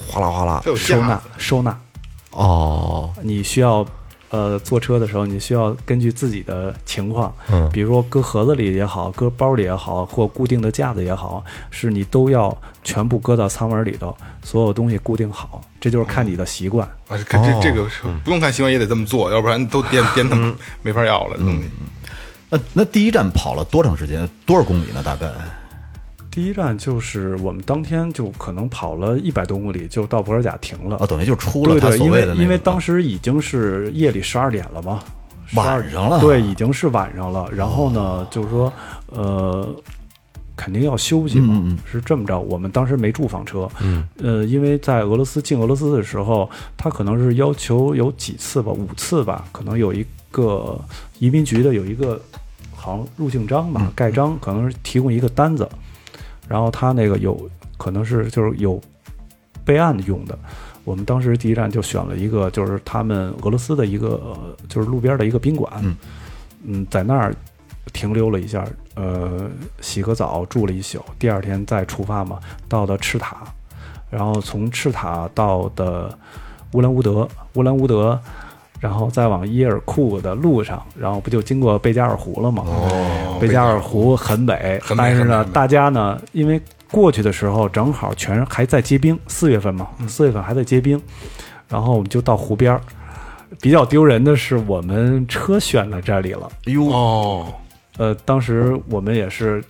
[0.07, 1.77] 哗啦哗啦收纳收纳，
[2.31, 3.85] 哦，你需要
[4.31, 16.87] 呃坐车的时候，你需要根据自己的情况，嗯比如说搁盒子里也好，搁包里也好，或固定的架子也好，是你都要全部搁到舱门里头，所有东西固定好，这就是看你的习惯。
[17.09, 17.85] 啊，这这这个
[18.23, 20.37] 不用看习惯也得这么做，要不然都颠颠的
[20.83, 21.65] 没法要了这东西。
[22.49, 24.29] 那那第一站跑了多长时间？
[24.47, 25.03] 多少公里呢？
[25.03, 25.27] 大概？
[26.33, 30.97] 第一站就是我们当天就可能跑了一百多公里，就到博尔贾停了。
[30.97, 35.01] 啊，等于就出了他对对，因为所谓的那个因为当时已经是夜里十二点了嘛，
[35.55, 37.47] 晚上了对，已经是晚上了。
[37.55, 38.73] 然后呢，就是说，
[39.09, 39.69] 呃，
[40.57, 42.41] 肯定要休息嘛，嗯嗯是这么着。
[42.41, 50.81] 我们当时没住房车，嗯，呃，因为在俄罗斯进俄罗斯的时候，他可能是要求有几次吧，五次吧，可能有一个
[51.19, 52.19] 移民局的有一个
[52.75, 55.69] 好像入境章吧，盖章，可能是提供一个单子，
[56.49, 58.81] 然后他那个有可能是就是有
[59.65, 60.39] 备案用的。
[60.85, 65.97] 我们当时第一站就选了一个，就是他们俄罗斯的一个，呃就是路边的一个宾馆，嗯。
[66.65, 67.35] 嗯在那儿
[67.93, 69.51] 停留了一下，呃，
[69.81, 73.39] 洗个澡，住了一宿，第二天再出发嘛，到的赤塔，
[74.09, 76.17] 然后从赤塔到的
[76.73, 78.21] 乌兰乌德，乌兰乌德，
[78.83, 82.65] 然后再往伊尔库的路上，然后不就经过贝加尔湖了吗？
[82.67, 91.01] 哦贝加尔湖很美，很美但是呢，大家呢，因为过去的时候正好全还在结冰，四月份嘛，嗯四月份还在结冰，
[91.69, 92.81] 然后我们就到湖边儿。
[93.61, 96.51] 比较丢人的是，我们车选在这里了。
[96.67, 97.47] 哎呦，哦，
[97.99, 99.63] 呃，当时我们也是，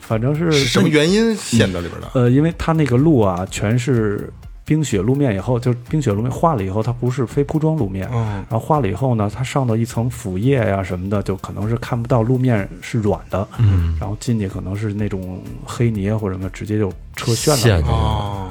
[0.00, 2.08] 反正是是什么原因陷到里边的？
[2.14, 4.32] 呃，因为它那个路啊，全是
[4.68, 8.44] 冰雪路面，以后就是冰雪路面化了以后，它不是非铺装路面，嗯。
[8.50, 17.58] 然后化了以后呢，它上到一层腐叶呀、什么的，就可能是看不到路面是软的，嗯，然后进去可能是那种黑泥啊或者什么，直接就车陷了。
[17.58, 18.50] 陷了哦，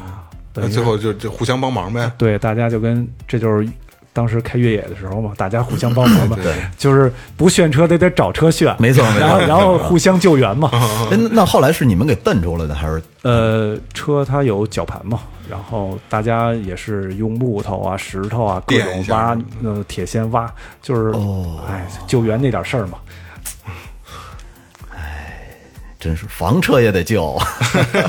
[0.56, 2.12] 那最后就就互相帮忙呗。
[2.18, 3.70] 对，大家就跟这就是
[4.18, 10.72] 当时开越野的时候嘛，大家互相帮忙嘛， 对就是不炫车得得找车炫，没错没错然后然后互相救援嘛。
[11.12, 20.52] 哎，那后来是你们给蹬出来的，还是呃，车它有绞盘嘛，然后大家也是用木头啊、石头啊各种挖，呃，铁锨挖，
[20.82, 22.98] 就是哦，哎，救援那点事儿嘛。
[26.00, 27.36] 真是房车也得救？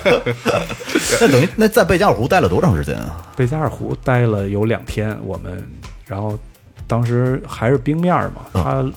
[1.20, 3.16] 那等于那在贝加尔湖待了多长时间啊？
[3.34, 5.66] 贝加尔湖待了有两天，我们，
[6.08, 6.36] 然后
[6.86, 8.92] 当时还是冰面儿嘛，他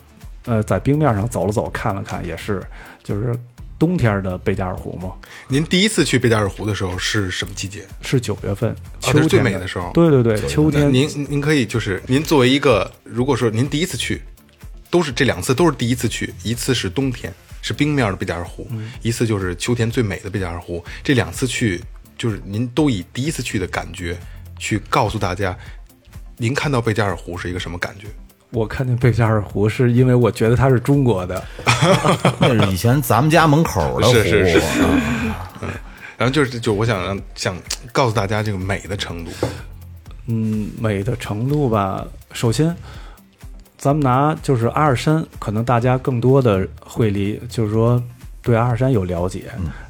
[0.45, 2.63] 呃在冰面上走了走，看了看，也是
[3.03, 3.37] 就是
[3.77, 5.11] 冬天的贝加尔湖嘛，
[5.47, 7.85] 您第一次去贝加尔湖的时候是什么季节？
[8.01, 10.93] 是九月份，秋最美的时候对对对，秋那天。
[10.93, 14.21] 您您可以就是您作为一个，如果说您第一次去，
[14.89, 18.67] 都是这两次都是第一次去，一次是冬天是冰面的贝加尔湖，
[19.01, 20.83] 一次就是秋天最美的贝加尔湖。
[21.03, 21.81] 这两次去，
[22.17, 24.17] 就是您都以第一次去的感觉
[24.59, 25.57] 去告诉大家，
[26.41, 28.07] 您看到贝加尔湖是一个什么感觉？
[28.49, 31.43] 我看见贝加尔湖是因为我觉得它是中国的，
[32.41, 34.61] 那是以前咱们家门口的湖，是是是
[35.61, 35.69] 嗯
[36.17, 37.55] 然后就是就我想让想
[37.91, 39.29] 告诉大家这个美的程度，
[40.25, 42.07] 嗯，美的程度吧。
[42.33, 42.75] 首先，
[43.77, 48.01] 咱们拿就是阿尔山，可能大家更多的会离，就是说
[48.41, 49.45] 对阿尔山有了解，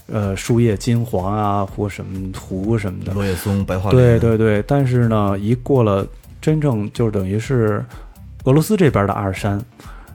[0.07, 4.61] 呃，树叶金黄啊，或什么湖什么的，落叶松、白桦林，对对对。
[4.67, 6.05] 但是呢，一过了
[6.41, 7.85] 真正就是等于是
[8.45, 9.63] 俄罗斯这边的阿尔山，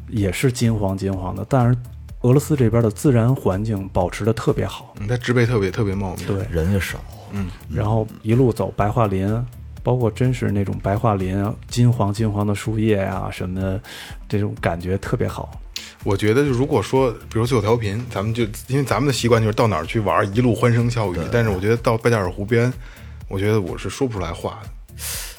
[0.08, 1.78] 也是金黄金黄的，但是
[2.22, 6.98] 俄罗斯这边的自然环境保持的特别好，嗯，它植被特别特别茂密，对，人也少，
[7.32, 9.40] 嗯然后一路走白桦林，
[9.82, 13.80] 包括真是那种白桦林，金黄金黄的树叶啊什么的，
[14.28, 15.60] 这种感觉特别好。
[16.02, 21.18] 我觉得，就如果说，比如最后调频，咱们就因为咱们的习惯就是到哪儿去玩，一路欢声笑语。
[21.30, 22.72] 但是我觉得到贝加尔湖边，
[23.28, 24.68] 我觉得我是说不出来话的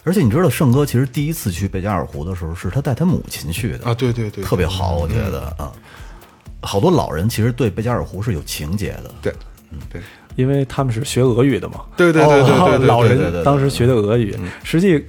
[0.07, 3.93] 而且你知道，盛哥其实第一次去贝加尔湖的时候，是他带他母亲去的啊！
[3.93, 5.69] 对对对，特别好，我觉得啊，
[6.61, 9.11] 好多老人其实对贝加尔湖是有情节的。
[9.21, 9.33] 对，
[9.71, 10.01] 嗯对
[10.37, 15.03] 因为他们是学俄语的嘛，对对对对对对，老人当时学的俄语，实际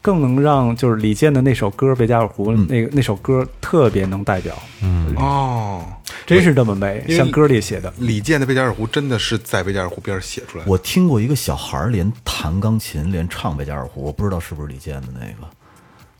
[0.00, 5.82] 更能让就是李健的那首歌《贝加尔湖》那个那首歌特别能代表，嗯哦，
[6.26, 7.92] 真是这么美，像歌里写的。
[7.98, 10.70] 李健的贝加尔湖真的是在贝加尔湖边儿写出来的。
[10.70, 15.48] 我听过一个小孩儿连弹钢琴连唱贝加尔湖，我不知道是不是李健的那个，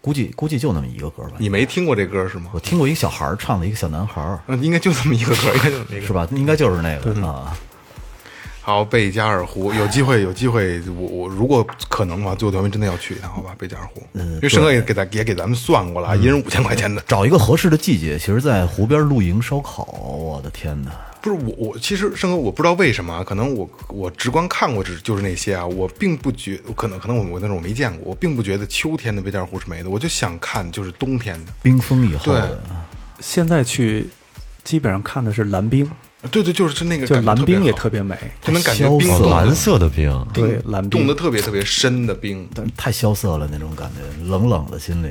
[0.00, 1.32] 估计估计就那么一个歌吧。
[1.38, 2.50] 你没听过这歌是吗？
[2.52, 6.06] 我听过一个小孩唱的一个小男孩应该就这么一个歌，应该就。
[6.06, 6.28] 是吧？
[6.32, 7.56] 应该就是那个啊。
[8.66, 13.54] 好，贝加尔湖有机会，有机会，我我如果可能的话，最后咱们真的要去一趟，好吧？
[13.58, 17.04] 贝加尔湖，嗯因为申哥也给咱也给咱们算过了啊，一人五千块钱的。
[17.06, 20.90] 找一个合适的季节，其实，在湖边露营烧烤，我的天哪！
[21.20, 31.52] 不是我，我其实申哥，我不知道为什么啊，可能我我直观看过只就是那些啊，我并不觉，可能可能我我那种我没见过，我并不觉得秋天的贝加尔湖是美的，我就想看就是冬天的。
[31.62, 32.58] 冰封以后的，
[33.20, 34.08] 现在去
[34.64, 35.86] 基本上看的是蓝冰，
[36.30, 38.16] 对对，就是是那个就蓝冰也特别美。
[38.42, 45.08] 就能感觉冰蓝色的冰，对，蓝冰冻得特别特别深的冰但太萧瑟了那种感觉，冷冷的心里。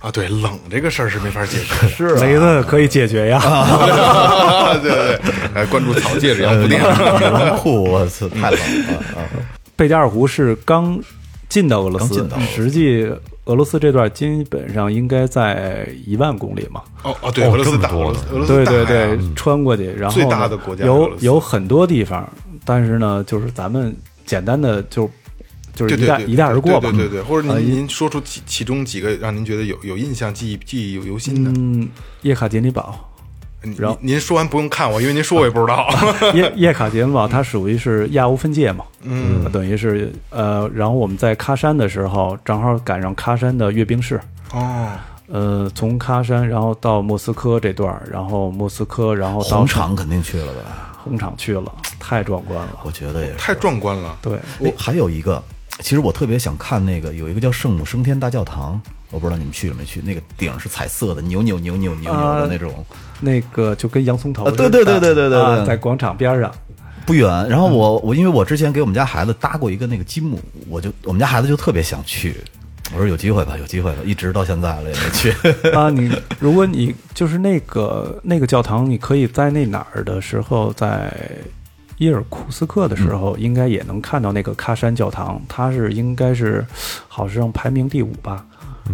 [0.00, 1.88] 啊，对，冷这个事儿是没法解决的。
[1.94, 3.40] 是 雷子可以解决呀。
[4.82, 6.82] 对对对，来关注草戒指洋服店。
[6.82, 9.24] 冷酷，我操，太冷了啊！
[9.74, 11.00] 贝加尔湖是刚
[11.48, 13.10] 进到俄罗斯刚进到俄罗，斯实际
[13.46, 16.82] 俄罗斯这段基本上应该在一万公里嘛。
[17.02, 22.28] 哦哦，对，俄罗斯大，俄罗斯对对对，穿过去，然后最大的国家有有很多地方，
[22.64, 25.08] 但是呢，就是咱们简单的就
[25.74, 26.90] 就是一带一带而过吧。
[26.90, 31.52] 对对对对，或者啊您您说出其其中几个让您觉得有有印象、记忆记忆犹犹新的。
[31.54, 31.88] 嗯，
[32.22, 33.05] 叶卡捷尼堡，您
[33.78, 35.88] 然后您您说完不用看我，因为您说我也不知道。
[36.34, 44.20] 叶叶卡捷琳堡它属于是亚欧分界嘛，嗯，等于是呃，然后我们在喀山的时候，正好赶上喀山的阅兵式，
[44.52, 44.88] 哦，
[45.26, 50.92] 呃，从喀山然后到莫斯科这段，然后莫斯科，然后到红场肯定去了吧？
[51.02, 52.80] 红场去了，太壮观了。
[52.84, 53.38] 我觉得也是。
[53.38, 54.16] 太壮观了。
[54.20, 55.42] 对，我，还有一个，
[55.80, 62.84] 其实我特别想看那个，有一个叫圣母升天大教堂，我不知道你们去了没去，那个顶是彩色的，扭扭扭扭扭扭的那种，
[63.20, 66.50] 那个就跟洋葱头啊，对对对对对对在广场边上，
[67.04, 67.28] 不远。
[67.48, 72.36] 然后我我因为我之前给我们家孩子搭过一个那个积木，我就我们家孩子就特别想去，
[72.94, 75.30] 我说有机会吧，有机会吧，一直到现在了也没去。
[75.76, 81.12] 啊，你如果你就是那个那个教堂，你可以在那哪儿的时候，在
[81.98, 86.64] 伊尔库斯克的时候，应该也能看到那个喀山教堂，它是应该是
[87.08, 88.44] 好像排名第五吧，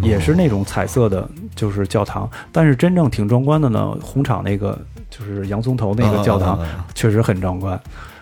[0.01, 2.29] 也是那种彩色的，就是教堂。
[2.51, 6.59] 但是真正挺壮观的呢，红场那个就是洋葱头那个教堂
[6.95, 7.79] 确实很壮观。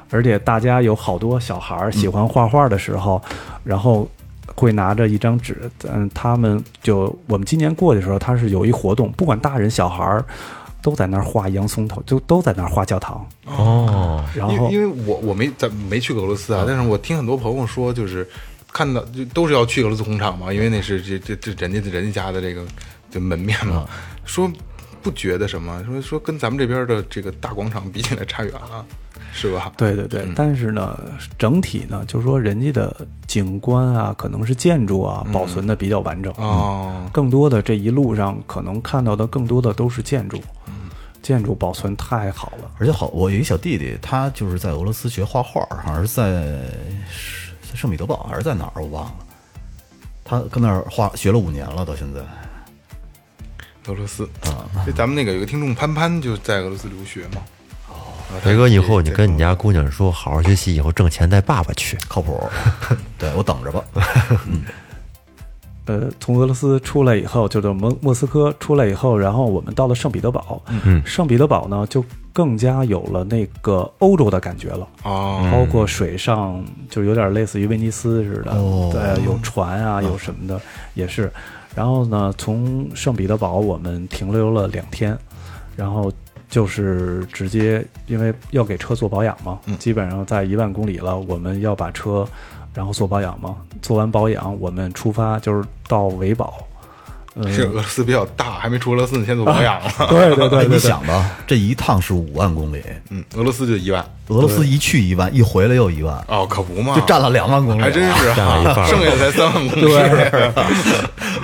[0.10, 3.22] 而且大家有好多小孩儿喜欢画画的时候，
[3.64, 4.06] 然后
[4.56, 10.26] 会拿着一张纸，嗯，他们就我们今年过的时候，它是有一活动，不管大人小孩儿
[10.82, 18.28] 都在那儿画洋葱头，就都在那儿画教堂，哦，然后因为因为我我没在没去过俄罗斯啊，但是我听很多朋友说，就是
[18.72, 22.66] 看到就都是要去俄罗斯红场嘛，因为那是这这这人家人家家的这个
[23.10, 23.88] 就门面嘛，
[24.26, 24.52] 说
[25.02, 28.86] 不觉得什么，说说跟咱们这边的这个大广场比起来差远了，
[29.34, 29.72] 是吧？
[29.78, 31.00] 对对对，但是呢，
[31.38, 32.96] 整体呢，就是说人家的
[33.28, 36.34] 景观啊，可能是建筑啊，保存的比较完整。
[36.38, 40.38] 哦，更多的这一路上可能看到的更多的都是建筑，
[41.22, 42.70] 建筑保存太好了。
[42.78, 46.60] 而且好，我有一小弟弟，他就是在俄罗斯学画画，好像是在
[47.74, 49.16] 圣彼得堡还是在哪儿，我忘了。
[50.26, 52.20] 他跟那儿画学了五年了，到现在。
[53.88, 57.42] 俄罗斯啊，这咱们那个有个听众潘潘就在俄罗斯留学嘛。
[58.34, 61.98] 哦，雷哥，以后你跟你家姑娘说，好好学习，以后挣钱带爸爸去。
[62.08, 62.42] 靠谱，
[63.20, 63.84] 对我等着吧。
[65.86, 70.62] 呃，从俄罗斯出来以后，就是莫莫斯科出来以后，然后我们到了圣彼得堡。
[70.86, 74.88] 嗯圣彼得堡呢，就更加有了那个欧洲的感觉了。
[75.04, 80.62] 哦，包括水上，就有点类似于威尼斯似的，哦对，有船啊，有什么的，
[80.94, 81.30] 也是。
[81.74, 85.18] 然后呢，从圣彼得堡我们停留了两天，
[85.76, 86.14] 然后
[86.52, 92.28] 就是直接因为要给车做保养嘛，基本上在一万公里了，我们要把车
[92.74, 96.54] 然后做保养嘛，做完保养我们出发就是到维保。
[97.34, 99.90] 嗯，是俄罗斯比较大，还没出俄罗斯呢，先做保养 了。
[100.10, 104.06] 对对对哎，对对，你想吧，这一趟是五万公里，嗯，俄罗斯就一万。
[104.28, 107.86] 俄罗斯一去一万，一回来又一万，哦，可不嘛，就占了两万公里了。
[107.86, 109.82] 还真是占了一半剩下才三万公里。
[109.82, 110.52] 对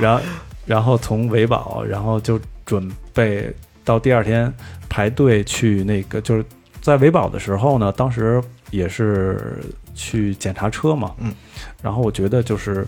[0.02, 0.22] 然后
[0.66, 3.50] 然后从维保，然后就准备
[3.88, 4.54] 到第二天
[4.90, 6.44] 排队去那个，就是
[6.82, 9.64] 在维保的时候呢，当时也是
[9.96, 11.34] 去检查车嘛，嗯，
[11.82, 12.86] 然后我觉得就是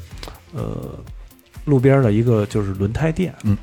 [0.53, 0.61] 呃
[1.63, 3.57] 路边的一个就是轮胎店，嗯。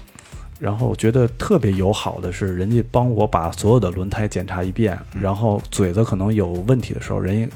[0.59, 7.55] 然后我觉得特别友好的是，人家帮我把所有的轮胎检查一遍，然后嘴子可能有问题的时候，人家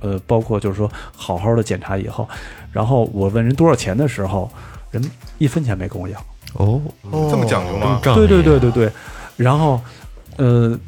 [0.00, 2.28] 呃，包括就是说好好的检查以后，
[2.72, 4.50] 然后我问人多少钱的时候，
[4.90, 5.00] 人
[5.38, 6.18] 一分钱没跟我要。
[6.54, 6.82] 哦，
[7.30, 8.00] 这么讲究吗？
[8.02, 8.90] 对对对对对，
[9.40, 9.80] 然后
[10.36, 10.78] 呃，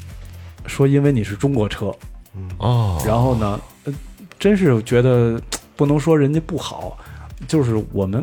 [0.67, 1.91] 说因为你是中国车，
[2.59, 3.95] 哦，然后呢，呃，
[4.39, 5.41] 真是觉得
[5.75, 6.99] 不能说人家不好，
[7.49, 8.23] 就是我们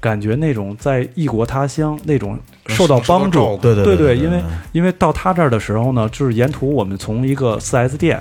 [0.00, 3.56] 感觉那种在异国他乡那种受到帮助。
[3.62, 8.20] 对对对，因为因为到他这儿的时候呢，就是沿途我们从一个四 S 店，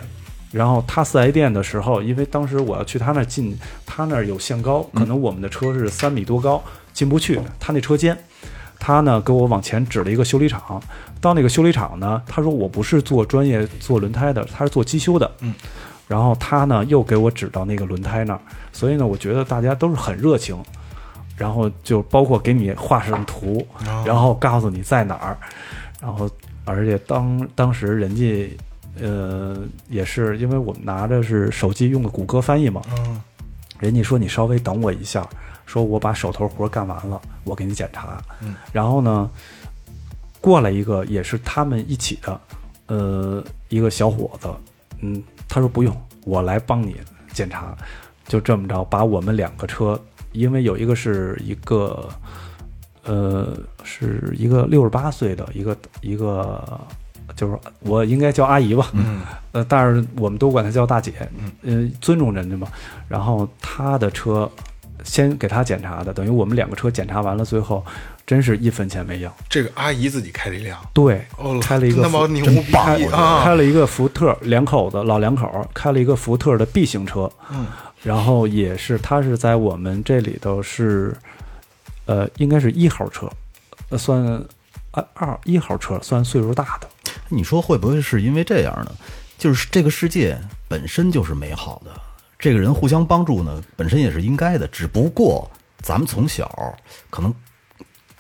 [0.51, 8.15] 然后他四 S 店的时候，因为当时我要去他那儿进，他那儿有限高，可能我们的车是三米多高，进不去，他那车间。
[8.82, 10.82] 他呢给我往前指了一个修理厂，
[11.22, 15.54] 到那个修理厂呢，他说我不是做专业做轮胎的，他是做机修的，嗯，
[16.08, 18.41] 然后他呢又给我指到那个轮胎那儿，
[18.74, 20.58] 所以呢，我觉得大家都是很热情，
[21.38, 23.63] 然后就包括给你画上图，
[24.04, 25.38] 然后告诉你在哪儿，
[26.02, 26.28] 然后
[26.65, 28.58] 而且当当时人家
[29.00, 33.22] 呃也是因为我们拿着是手机用的谷歌翻译嘛，嗯，
[33.80, 35.28] 人家说你稍微等我一下，
[35.65, 38.21] 说我把手头活干完了，我给你检查。
[38.41, 39.30] 嗯，然后呢，
[40.39, 42.41] 过来一个也是他们一起的，
[42.88, 44.50] 呃，一个小伙子，
[45.02, 45.95] 嗯，他说不用，
[46.26, 46.95] 我来帮你
[47.34, 47.76] 检查。
[48.28, 50.00] 就这么着，把我们两个车，
[50.32, 52.08] 因为有一个是一个，
[53.04, 56.80] 呃，是一个六十八岁的一个一个，
[57.36, 59.21] 就是我应该叫阿姨吧，嗯，
[59.52, 62.70] 呃，但是我们都管她叫大姐，嗯、呃，尊重人家嘛。
[63.09, 64.49] 然后她的车
[65.04, 67.86] 先给他检查的，等于我们两个车检查完了，最后
[68.26, 69.36] 真是一分钱没要。
[69.49, 73.43] 这个阿姨自己开了一辆，对，哦，开了一个那么牛逼开啊！
[73.43, 77.66] 开了一个福特，两口子老两口开了一个福特的 B 型车，嗯，
[78.04, 81.16] 然后也是他是在我们这里头是，
[82.06, 83.30] 呃，应该是一号车，
[83.89, 84.22] 呃，算
[84.91, 86.88] 二二一号车，算岁数大的。
[87.30, 88.91] 你说会不会是因为这样呢？
[89.38, 90.38] 就是这个世界
[90.68, 91.91] 本身就是美好的，
[92.42, 94.68] 这个人互相帮助呢，本身也是应该的。
[94.68, 96.76] 只不过咱们从小
[97.12, 97.32] 可能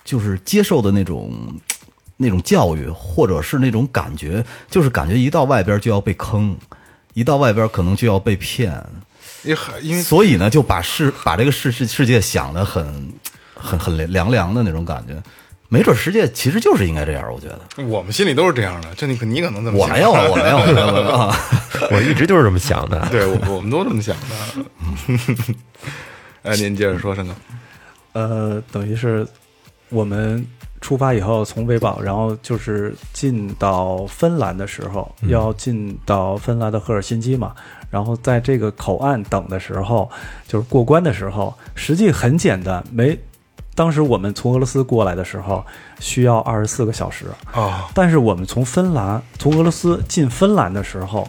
[0.05, 1.33] 就是接受的那种
[2.17, 6.55] 那种教育，或者是那种感觉，就是感觉一到外边就要被坑，
[7.15, 8.71] 一到外边可能就要被骗，
[9.81, 13.11] 因为所以呢，就把世把这个世世世界想的很
[13.57, 15.19] 很很凉凉的那种感觉。
[15.73, 17.61] 没准世界其实就是应该这样，我觉得。
[17.85, 21.33] 我们心里都是这样的，这你可你可能这么想我没有，我没有，我没有没有啊。
[21.89, 23.07] 我一直就是这么想的。
[23.09, 25.45] 对我我们都这么想的。
[26.43, 27.33] 哎，您接着说，申哥。
[28.11, 29.25] 呃，等于是
[29.87, 30.45] 我们
[30.81, 37.55] 出发以后从维堡，然后就是进到芬兰的时候，要进到芬兰的赫尔辛基嘛，
[37.89, 40.11] 然后在这个口岸等的时候，
[40.49, 43.17] 就是过关的时候，实际很简单，没。
[43.81, 45.65] 当时我们从俄罗斯过来的时候
[45.99, 51.27] 需要二十四个小时，啊，但是我们从芬兰从俄罗斯进芬兰的时候，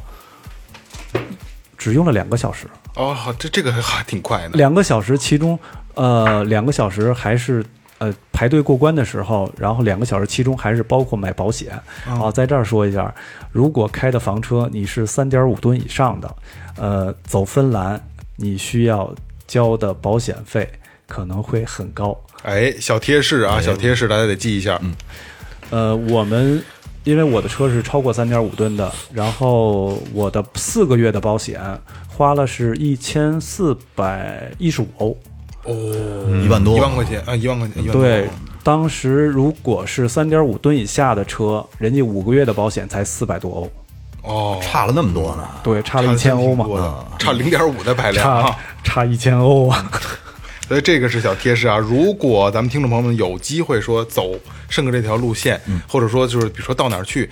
[1.79, 2.67] 只用了两个小时。
[2.95, 4.51] 哦，这这个还挺快的。
[4.51, 5.59] 两个小时，其中
[5.95, 7.65] 呃两个小时还是
[7.97, 11.73] 呃排队过关的时候，然后两个小时其中还是包括买保险。
[12.05, 13.15] 好，在这儿说一下，
[13.51, 16.37] 如果开的房车你是三点五吨以上的，
[16.77, 17.99] 呃，走芬兰
[18.37, 19.11] 你需要
[19.47, 20.71] 交的保险费
[21.09, 22.15] 可能会很高。
[22.43, 24.79] 哎，小贴士啊，小贴士，大家得记一下。
[24.83, 24.95] 嗯，
[25.71, 26.63] 呃，我们
[27.05, 31.61] 因为我的车是超过三点五吨的，然后我的四个月的保险
[32.09, 35.17] 花了是一千四百一十五欧。
[35.65, 35.75] 哦
[36.45, 38.29] 一万多，一万块钱啊，一万块钱，一万对，
[38.65, 43.71] 当时如果是三点五吨以下的车，人家五个月的保险才四百多
[44.25, 45.49] 欧，哦，差了那么多呢。
[45.63, 46.67] 对，差了一千欧嘛，
[47.17, 48.53] 差零点五的排量。
[48.83, 49.89] 差一千欧啊。
[50.73, 51.77] 所以这个是小贴士啊。
[51.77, 54.35] 如果咱们听众朋友们有机会说走
[54.71, 57.29] 圣哥这条路线，或者说就是比如说到哪儿去，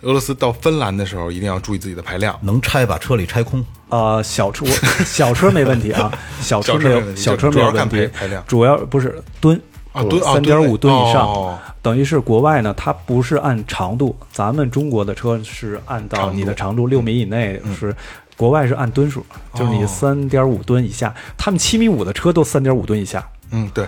[0.00, 2.36] 俄罗斯到芬兰的时候，一定要注意自己的排量。
[2.42, 4.70] 能拆把车里拆空，呃，小车我
[5.06, 6.10] 小车没问题啊，
[6.42, 9.56] 小车没有小车没问题小车主要看没有问题排排量，主要不是吨
[9.92, 11.56] 啊吨啊三点五吨以上，哦。
[11.82, 16.16] 等于是国外呢，它不是按长度，咱们中国的车是按长度。
[16.16, 17.94] 到你的长度六米以内是。
[18.42, 19.24] 国外是按吨数，
[19.54, 23.86] 就是你哦三点五吨以下，他们七米五的车都三点五吨以下，嗯，对，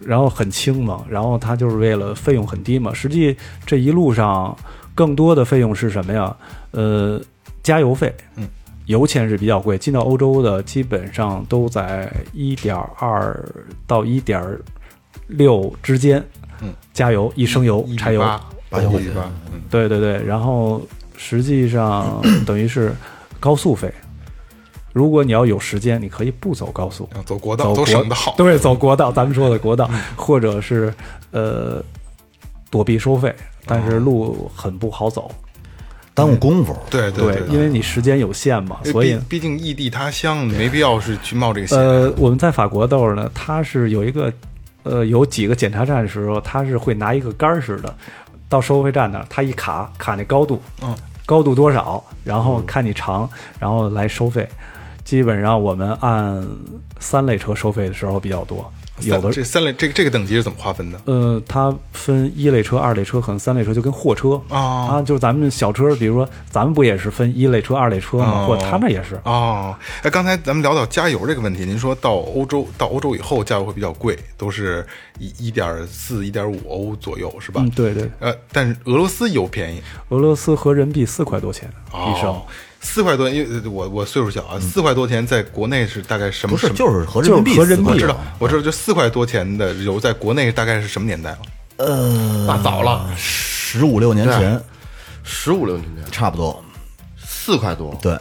[0.00, 2.94] 然后很轻嘛，然后它就是为了费用很低嘛。
[2.94, 3.36] 实际
[3.66, 4.56] 这一路上
[4.94, 6.36] 更多的费用是什么呀？
[6.70, 7.20] 呃，
[7.64, 8.46] 加油费，嗯，
[8.84, 13.44] 油钱是比较贵，进到欧洲的基本上都在一点二
[13.88, 14.40] 到一点
[15.26, 16.24] 六之间，
[16.60, 18.40] 嗯，加油一升油柴油，八
[18.70, 19.12] 八千块钱
[19.68, 20.80] 对对对，然后
[21.16, 22.94] 实际上 等于是
[23.40, 23.92] 高速费。
[24.92, 28.34] 如果你要有时间，你可以不走高速，啊走国道走国都省得好。
[28.36, 30.92] 对，走国道，咱们说的国道，或者是
[31.32, 31.84] 呃
[32.70, 33.34] 躲避收费，
[33.66, 35.30] 但是路很不好走。
[36.14, 36.74] 耽误功夫。
[36.88, 41.78] 对对对，因为你时间有限嘛，所以毕毕竟异地他乡，没必要是去冒这个险。
[41.78, 44.32] 呃，我们在法国豆呢，它是有一个
[44.82, 47.94] 呃有几个检查站的时候，它是会拿一个杆儿似的，
[48.48, 50.96] 到收费站那儿，它一卡卡那高度，嗯，
[51.26, 54.48] 高度多少，然后看你长，然后来收费。
[55.04, 56.44] 基本上我们按
[56.98, 61.00] 三类车收费的时候比较多，有的这三类这个这个等级是怎么划分的？
[61.04, 68.42] 呃，它分一类车、二类车，可能三类车就跟货车哦啊，就是咱们小车，比如说咱们不也是分一类车、二类车吗？
[68.42, 69.20] 哦或者他那也是。
[69.24, 74.86] 哦，哎，刚才咱们聊到加油这个问题，您说到欧洲，到欧洲以后加油会比较贵，都是
[75.18, 77.60] 一一点四、一点五欧左右，是吧？
[77.62, 82.42] 嗯，对对，呃，但是俄罗斯油便宜，俄罗斯合人民币四块多钱一升哦，，
[82.88, 86.52] 四块多，因为呃我我岁数小啊，四块多钱在国内是大概什么？
[86.52, 91.38] 不是，什么就是合人民币就是合人民币我知道我知道，就四块多钱的油在国内大概是什么年代了？
[91.78, 94.58] 呃，那早了，十五六年前
[95.22, 96.64] 十五六年前，差不多，
[97.22, 98.16] 四块多，对，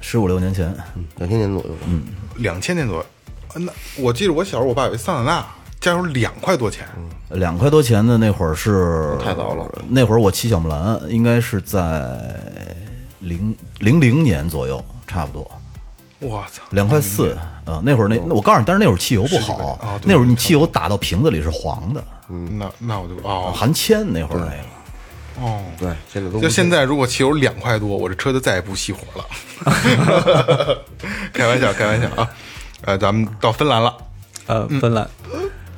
[0.00, 0.74] 十五六年前，
[1.16, 1.70] 两千年左右。
[1.86, 2.02] 嗯，
[2.36, 3.06] 两千年左右。
[3.54, 5.46] 呃那我记得我小时候，我爸有一桑塔纳，
[5.80, 6.86] 加油两块多钱。
[7.30, 9.66] 两块多钱的那会儿是太早了。
[9.88, 12.36] 那会儿我骑小木兰，应该是在
[13.20, 15.50] 零零零年左右，差不多
[16.18, 17.32] 我操，两块四
[17.64, 17.80] 啊。
[17.84, 24.70] 那会儿那那我告诉你，但是那会儿汽油不好啊，那会儿你汽油打到瓶子里是黄的，嗯那那我就哦含铅那会儿那个。
[25.40, 29.24] 哦，对，现在都就现在，如果汽油两块多，我这车就再也不熄火了。
[31.32, 32.28] 开玩笑，开玩笑啊！
[32.82, 33.96] 呃，咱们到芬兰了，
[34.46, 35.08] 呃，芬兰，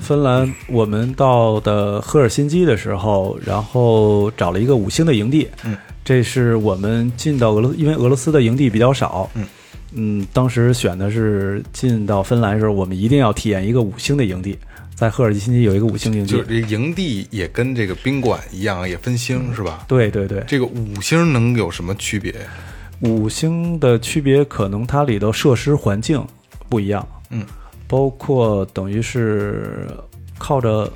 [0.01, 5.49] 芬兰，我们到的赫尔辛基的时候，然后找了一个五星的营地。
[5.63, 9.31] 嗯，这是我们进到俄罗斯，因为俄罗斯的营地比较少。
[9.95, 14.59] 嗯当时选的是进到芬兰的时候，我们一定要体验一个五星的营地，
[14.95, 16.45] 在赫尔辛基有一个五星营地就是。
[16.45, 19.85] 这营地也跟这个宾馆一样，也分星是吧？
[19.87, 22.35] 对对对，这个五星能有什么区别？
[23.01, 26.25] 五星的区别可能它里头设施环境
[26.71, 27.45] 不一样，嗯，
[27.87, 29.89] 包括等于是
[30.39, 30.91] 靠着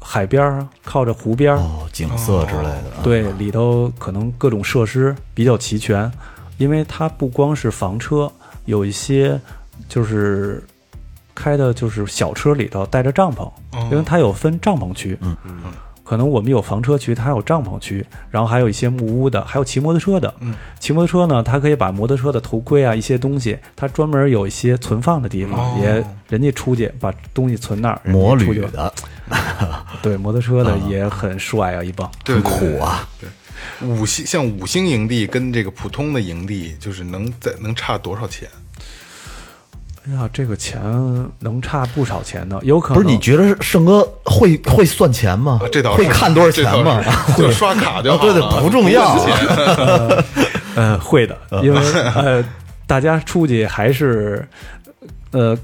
[0.00, 2.96] 海边儿，靠着湖边儿，哦，景色之类的。
[2.96, 6.10] 啊，对，里头可能各种设施比较齐全，
[6.56, 8.30] 因为它不光是房车，
[8.64, 9.40] 有一些
[9.88, 10.62] 就是
[11.34, 13.50] 开的就是小车里头带着帐篷，
[13.90, 15.72] 因为它有分帐篷区，嗯嗯。
[16.08, 20.32] 可能我们有房车区，它还有帐篷区，然后还有一些木屋的，还有骑摩托车的。
[20.40, 28.94] 嗯，骑摩托车呢，它可以把摩托车的头盔啊一些东西，它专门有一些存放的地方，哦也人家出去把东西存那儿，摩旅的，
[30.00, 32.10] 对摩托车的也很帅啊，一帮。
[32.24, 33.06] 对，对苦啊！
[33.20, 38.48] 对，五星像五星营地跟这个普通的营地，就是能在能差多少钱？
[40.10, 40.80] 哎呀，这个钱
[41.40, 45.68] 能差不少钱呢，有可能不是你觉得盛哥会会算钱吗啊？
[45.70, 47.02] 这倒是会看多少钱吗？
[47.36, 49.16] 是 就刷卡就好对对不重要
[50.74, 51.80] 呃，会的，因为
[52.14, 52.42] 呃，
[52.86, 54.46] 大家出去还是
[55.32, 55.56] 呃，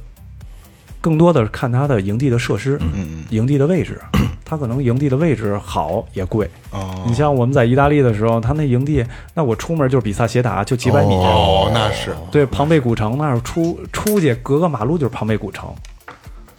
[1.05, 4.01] 更多的是看它的营地的设施，嗯营地的位置，
[4.43, 6.49] 它可能营地的位置好也贵。
[6.71, 11.15] 哦你像我们在意大利的时候，它那营地，那我出门就是比萨斜塔，就几百米。
[11.17, 15.69] 哦，那是对，庞贝古城那儿出出去隔个马路就是庞贝古城。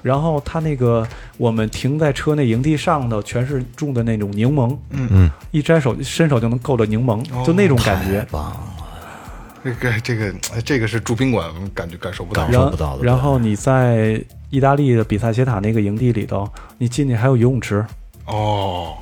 [0.03, 8.23] 然后它那个我们停在车那营地上头，全是种的那种柠檬，嗯嗯，一摘手伸手就能够着柠檬，哦就那种感觉。
[9.65, 12.51] 这个这个哎这个是住宾馆感觉感受不到感。
[12.51, 16.47] 然后受不到的然后你在意大利的比萨斜塔那个营地里头，
[16.77, 17.83] 你进去还有游泳池，
[18.27, 18.93] 哦，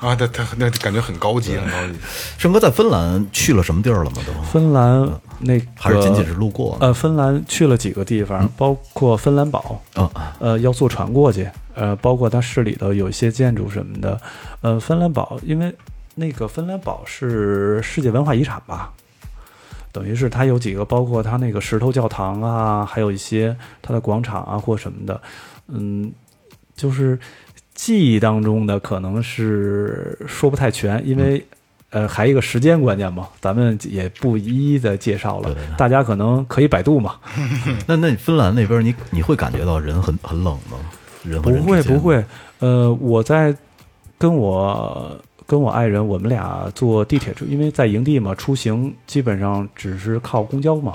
[0.00, 1.98] 啊，他他那感觉很高级，很高级。
[2.36, 4.16] 盛哥在芬兰去了什么地儿了吗？
[4.26, 5.08] 都芬兰
[5.38, 6.76] 那个还是仅仅是路过？
[6.80, 10.10] 呃，芬兰去了几个地方，包括芬兰堡，嗯，
[10.40, 14.20] 呃，要坐船过去，呃，包括它市里头有一些建筑什么的，
[14.62, 15.72] 呃，芬兰堡，因为
[16.16, 18.92] 那个芬兰堡是世界文化遗产吧，
[19.96, 25.18] 等于是它有几个，包括它那个石头教堂啊，还有一些它的广场啊或什么的，
[25.68, 26.12] 嗯，
[26.76, 27.18] 就是
[27.74, 31.42] 记忆当中的可能是说不太全，因为。
[31.90, 37.14] 呃，还有一个时间观念嘛，咱们也不一一的介绍了，大家可能可以百度嘛。
[37.86, 40.76] 那那你芬兰那边你你会感觉到人很很冷吗？
[41.40, 42.22] 不会不会，
[42.58, 43.56] 呃，我在
[44.18, 45.16] 跟我
[45.46, 50.92] 跟我爱人，我们俩坐地铁出，因为在营地嘛，出行基本上只是靠公交嘛。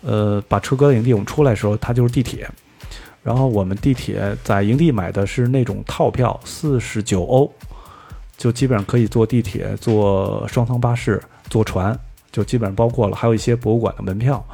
[0.00, 2.48] 呃，把车搁在营地，我们出来的时候，它就是地铁。
[3.22, 7.48] 然后我们地铁在营地买的是那种套票，四十九欧，
[8.36, 11.96] 就基本上可以坐地铁、坐双层巴士、坐船，
[12.32, 14.44] 就基本上包括了，还有一些博物馆的门票。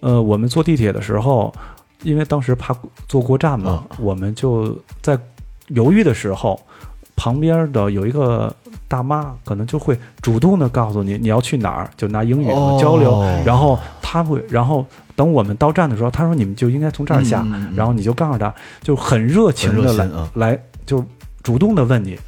[0.00, 1.54] 呃，我们坐地铁的时候，
[2.02, 5.16] 因为当时怕坐过站嘛，我们就在
[5.68, 6.60] 犹豫的时候，
[7.14, 8.52] 旁边的有一个
[8.92, 12.78] 大妈，可能就会主动的告诉你你要去哪儿，就拿英语哦。
[12.78, 14.86] 交流，然后他会，然后
[15.16, 17.74] 等我们到站的时候，他说你们就应该从这儿下，嗯嗯嗯。
[17.74, 21.02] 然后你就告诉他，就很热情的来、来，就
[21.42, 22.18] 主动的问你，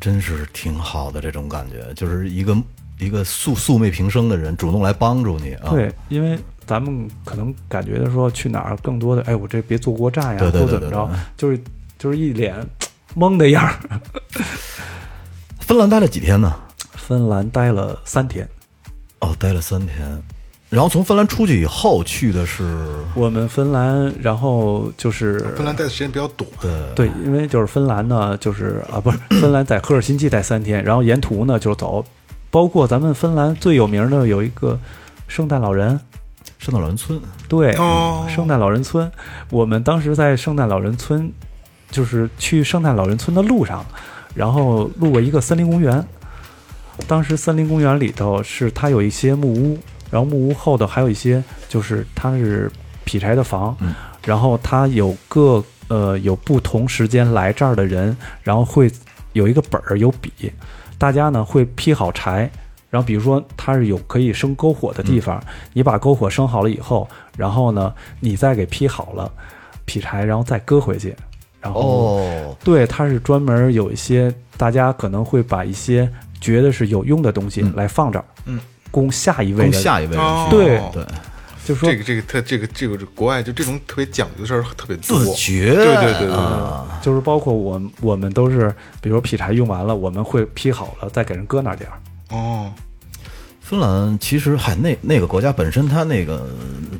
[0.00, 2.56] 真是挺好的这种感觉，就是一个
[2.98, 5.68] 一个素素昧平生的人主动来帮助你啊。
[5.68, 11.60] 对，因为咱们可能感觉的说去哪儿更多的，哎，我这别坐过站呀，对对对或怎么着就是
[11.98, 12.54] 就是一脸
[13.16, 13.74] 懵的样儿。
[15.60, 16.54] 芬兰待了几天呢？
[16.94, 18.48] 芬兰待了三天，
[19.20, 20.22] 哦，待了三天。
[20.70, 26.46] 然后从芬兰出去以后去的是我们芬兰，然后就是芬兰待的时间比较短，
[26.94, 32.04] 对，因为就是芬兰呢，就是啊，不是芬兰在赫尔辛基待三天，然后沿途呢就走，
[32.50, 34.78] 包括咱们芬兰最有名的有一个
[35.26, 35.98] 圣诞老人，
[36.58, 37.18] 圣诞老人村。
[37.48, 39.10] 对，哦圣诞老人村。
[39.48, 41.32] 我们当时在圣诞老人村，
[41.90, 43.84] 就是去圣诞老人村的路上，
[44.34, 46.04] 然后路过一个森林公园。
[47.06, 49.78] 当时森林公园里头是它有一些木屋，
[50.10, 52.70] 然后木屋后头还有一些就是它是
[53.04, 53.76] 劈柴的房，
[54.24, 58.90] 然后它有各呃有不同时间来这儿的人，然后会
[59.32, 60.52] 有一个本儿有笔，
[60.98, 62.50] 大家呢会劈好柴，
[62.90, 65.40] 然后比如说它是有可以生篝火的地方，
[65.72, 69.30] 你把篝火生好了以后，然后呢你再给劈好了，
[69.84, 71.14] 劈柴然后再搁回去，
[71.60, 76.08] 然后哦，对，它是专门有一些大家可能会把一些
[76.40, 80.46] 觉得是有用的东西来放这儿，嗯，供下一位下一位人哦。
[80.48, 80.56] 去。
[80.56, 81.04] 对对，
[81.64, 85.74] 就说这个这个特这个这个国外就这种特别讲究的事儿特别多，自觉。
[85.74, 86.32] 对对对对。
[86.32, 91.98] 啊，就是包括我我们都是，比如说劈柴用完了，我们会劈好了再给人搁那点儿。
[92.30, 92.72] 哦，
[93.68, 96.48] 芬兰其实嗨，那那个国家本身它那个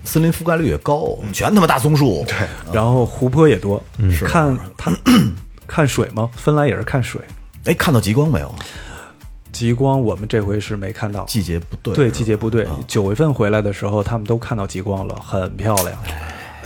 [0.04, 2.22] 森林覆盖率也高，全他妈大松树。
[2.28, 3.82] 对，然后湖泊也多，
[4.26, 4.92] 看它
[5.66, 6.28] 看水吗？
[6.36, 7.18] 芬兰也是看水，
[7.64, 8.54] 哎，看到极光没有？
[9.50, 12.68] 极光我们这回是没看到，季节不对，对季节不对。
[12.86, 15.98] 九月份回来的时候，他们都看到极光了，很漂亮。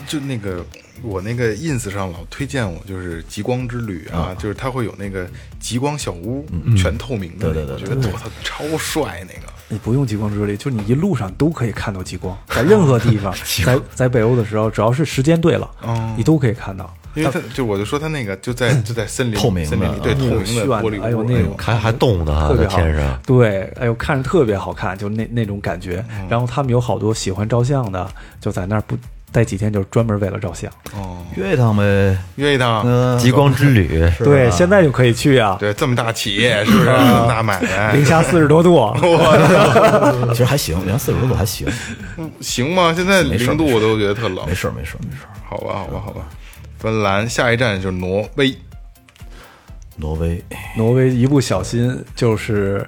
[0.06, 0.64] 就那个
[1.02, 5.26] 我那个 ins 上老推荐我就是极光之旅啊，就是它会有那个
[5.58, 6.46] 极光小屋，
[6.76, 9.52] 全透明的，对对对我觉得我操超帅那个。
[9.68, 13.34] 你不用极光之旅，就你一路上都可以看到极光， 在任何地方，
[13.64, 16.14] 在在北欧的时候，只要是时间对了，哦。
[16.16, 16.92] 你都可以看到。
[17.14, 23.20] 因为它就我就说它那个就在就在森林透明的森林里，对啊透明的那个玻璃哎呦那种还还动呢哈，特别好天上。
[23.26, 26.02] 对，哎呦，看着特别好看，就那那种感觉。
[26.28, 28.96] 然后他们有好多喜欢照相的，就在那儿不
[29.32, 30.70] 待几天就是专门为了照相。
[30.94, 32.16] 哦，约一趟呗。
[32.36, 32.82] 约一趟。
[32.86, 36.86] 嗯，极光之旅，对，现在就可以去啊，对，这么大企业是不是？
[36.86, 38.94] 大买卖零下四十多度，
[40.30, 41.66] 其实还行，零下四十多度还行，
[42.40, 42.92] 行吗？
[42.94, 44.54] 现在零度我都觉得特冷没。
[44.54, 45.32] 事儿没事儿没事儿。
[45.48, 46.22] 好吧，好吧，好吧。
[46.78, 48.54] 芬兰下一站就是挪威。
[49.96, 50.42] 挪威，
[50.76, 52.84] 挪威一不小心就是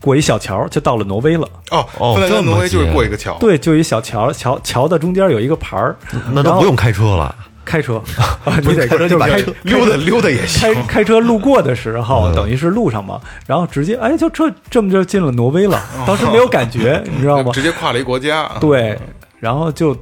[0.00, 1.48] 过一小桥就到了挪威了。
[1.70, 3.36] 哦，哦挪威就是过一个桥。
[3.38, 5.96] 对，就一小桥，桥桥的中间有一个牌儿，
[6.32, 7.34] 那都不用开车了。
[7.64, 7.96] 开车，
[8.46, 10.82] 啊你得开车就是开溜达溜达也行开。
[10.84, 15.78] 开车路过的时候，等于是路上嘛，然后直接哎，就这这么就进了挪威了。
[16.06, 17.52] 当时没有感觉， 你知道吗？
[17.52, 18.48] 直接跨了一国家。
[18.58, 18.98] 对，
[19.38, 19.94] 然后就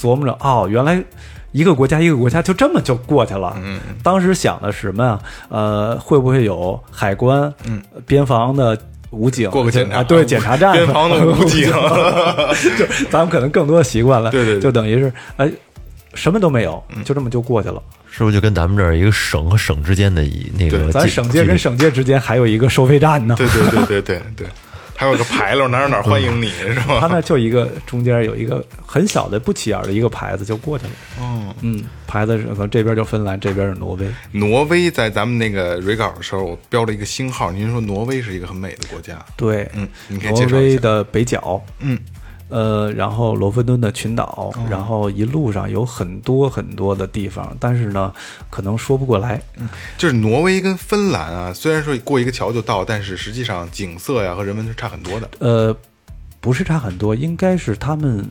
[0.00, 1.02] 琢磨着，哦，原来
[1.50, 3.52] 一个国家一个国家就这么就过去了。
[3.64, 5.18] 嗯，当时想的是什么呀？
[5.48, 8.78] 呃，会不会有海关、嗯边防的
[9.10, 10.02] 武警过个检查啊？
[10.04, 11.70] 对，检查站、边防的武警
[12.78, 14.30] 就咱们可能更多的习惯了。
[14.30, 15.50] 对对对就等于是哎，
[16.14, 17.82] 什么都没有，就这么就过去了。
[18.10, 23.34] 是不是就跟咱们这儿一个省和省之间的一那个咱省界跟省界之间还有一个收费站呢。
[23.38, 24.46] 对对对对对对，
[24.98, 27.08] 还有个牌楼，哪儿哪儿 欢迎你是他吧？
[27.08, 30.90] 那就一个中间有一个很小的不起眼的一个牌子就过去了。
[31.20, 34.08] 哦，嗯，牌子是可能这边就芬兰，这边是挪威。
[34.32, 37.52] 挪威在咱们那个蕊稿的时候，我标了一个星号。
[37.52, 40.74] 您说挪威是一个很美的国家，对，嗯，你可以挪介绍一下。
[40.74, 41.96] 威的北角，嗯，
[42.48, 48.12] 呃，然后罗弗敦的群岛，然后一路上有很多很多的地方，但是呢，
[48.50, 49.40] 可能说不过来。
[49.96, 55.28] 就是挪威跟芬兰啊，虽然说过一个桥就到，但是实际上景色呀和人文是差很多的。
[55.38, 55.76] 呃，
[56.40, 58.24] 不是差很多，应该是他们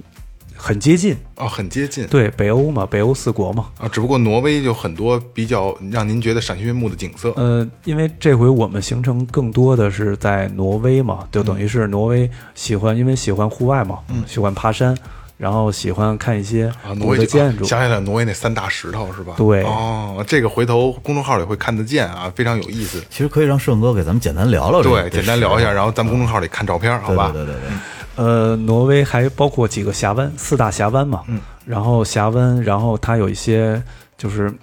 [0.58, 1.16] 很接近。
[1.36, 2.06] 哦，很接近。
[2.08, 3.68] 对，北欧嘛，北欧四国嘛。
[3.78, 7.32] 啊，只不过挪威有很多比较让您觉得赏心悦目的景色。
[7.36, 14.98] 呃，因为这回我们行程更多的是在挪威嘛，就等于是挪威喜欢，因为喜欢户外嘛，喜欢爬山，
[15.38, 17.64] 然后喜欢看一些啊，挪威的建筑。
[17.64, 19.36] 想起来挪威那三大石头是吧？
[19.38, 23.04] 对哦，这个回头公众号里会看得见啊，非常有意思。
[23.12, 24.82] 其实可以让顺哥给咱们简单聊聊。
[24.82, 27.32] 对，简单聊一下，然后咱们公众号里看照片，好吧？
[27.32, 27.78] 对对对对对，
[28.18, 31.24] 呃，挪威还包括几个峡湾，四大峡湾嘛。
[31.28, 31.40] 嗯。
[31.66, 33.82] 然后峡湾，然后它有一些
[34.18, 34.54] 就是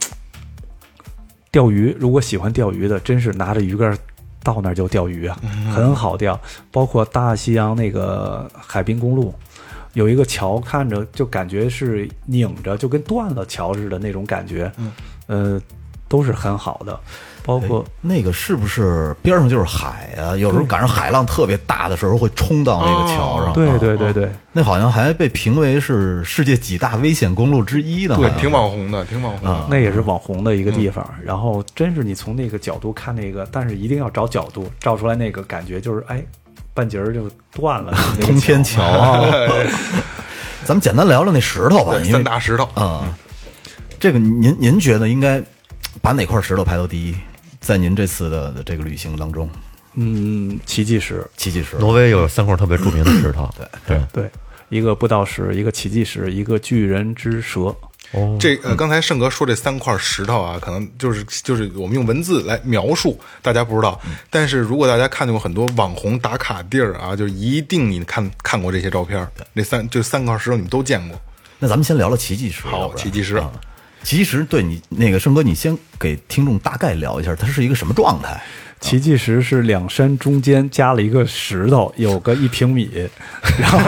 [1.50, 3.96] 钓鱼，如果喜欢钓鱼的，真是拿着鱼竿
[4.42, 5.38] 到那儿就钓鱼啊，
[5.74, 6.38] 很好钓。
[6.70, 9.34] 包括大西洋那个海滨公路，
[9.92, 14.70] 有一个桥，看着就感觉是拧着，就跟断了桥似的那种感觉。
[14.76, 14.92] 嗯。
[15.26, 15.62] 呃，
[16.07, 17.00] 都是很好的，
[17.47, 20.34] 包括哎那个是不是边上就是海啊？
[20.34, 23.53] 有时候赶上海浪特别大的时候，会冲到那个桥上。
[23.53, 24.28] 对啊对对对。
[24.53, 28.16] 那好像还被评为是世界几大危险公路之一呢。
[28.16, 29.66] 对，挺网红的，挺网红的。
[29.68, 31.05] 那也是网红的一个地方。
[31.18, 36.24] 嗯然后真是你从那个角度看那个，但是一定要找角度，照出来那个感觉就是哎，
[36.72, 37.92] 半截儿就断了。
[38.18, 39.24] 那个通天桥啊。
[40.64, 42.64] 咱们简单聊聊那石头吧，对，因为三大石头。
[42.74, 43.05] 啊，
[44.01, 45.42] 这个您您觉得应该
[46.01, 47.14] 把哪块石头排到第一？
[47.65, 49.49] 在您这次的的这个旅行当中，
[49.95, 51.77] 嗯，奇迹石，奇迹石。
[51.79, 53.67] 挪威有三块特别著名的石头，对。
[53.87, 54.31] 对，对，
[54.69, 57.75] 一个布道石，一个奇迹石，一个巨人之舌。
[58.12, 63.99] 哦，这呃，刚才盛哥说这三块石头啊，可能就是就是我们用文字来描述，大家不知道。
[64.29, 71.19] 但是如果大家看见过很多网红打卡地儿啊，就一定你看看过这些照片，那三就三块石头你们都见过。
[71.59, 72.67] 那咱们先聊聊奇迹石。
[72.67, 73.51] 好奇迹石啊
[74.05, 78.40] 奇迹石，对你那个盛哥，你先给听众大概聊一下，它是一个什么状态？
[78.80, 82.90] 奇迹石是两山中间加了一个石头，有个一平米。
[83.59, 83.80] 然后，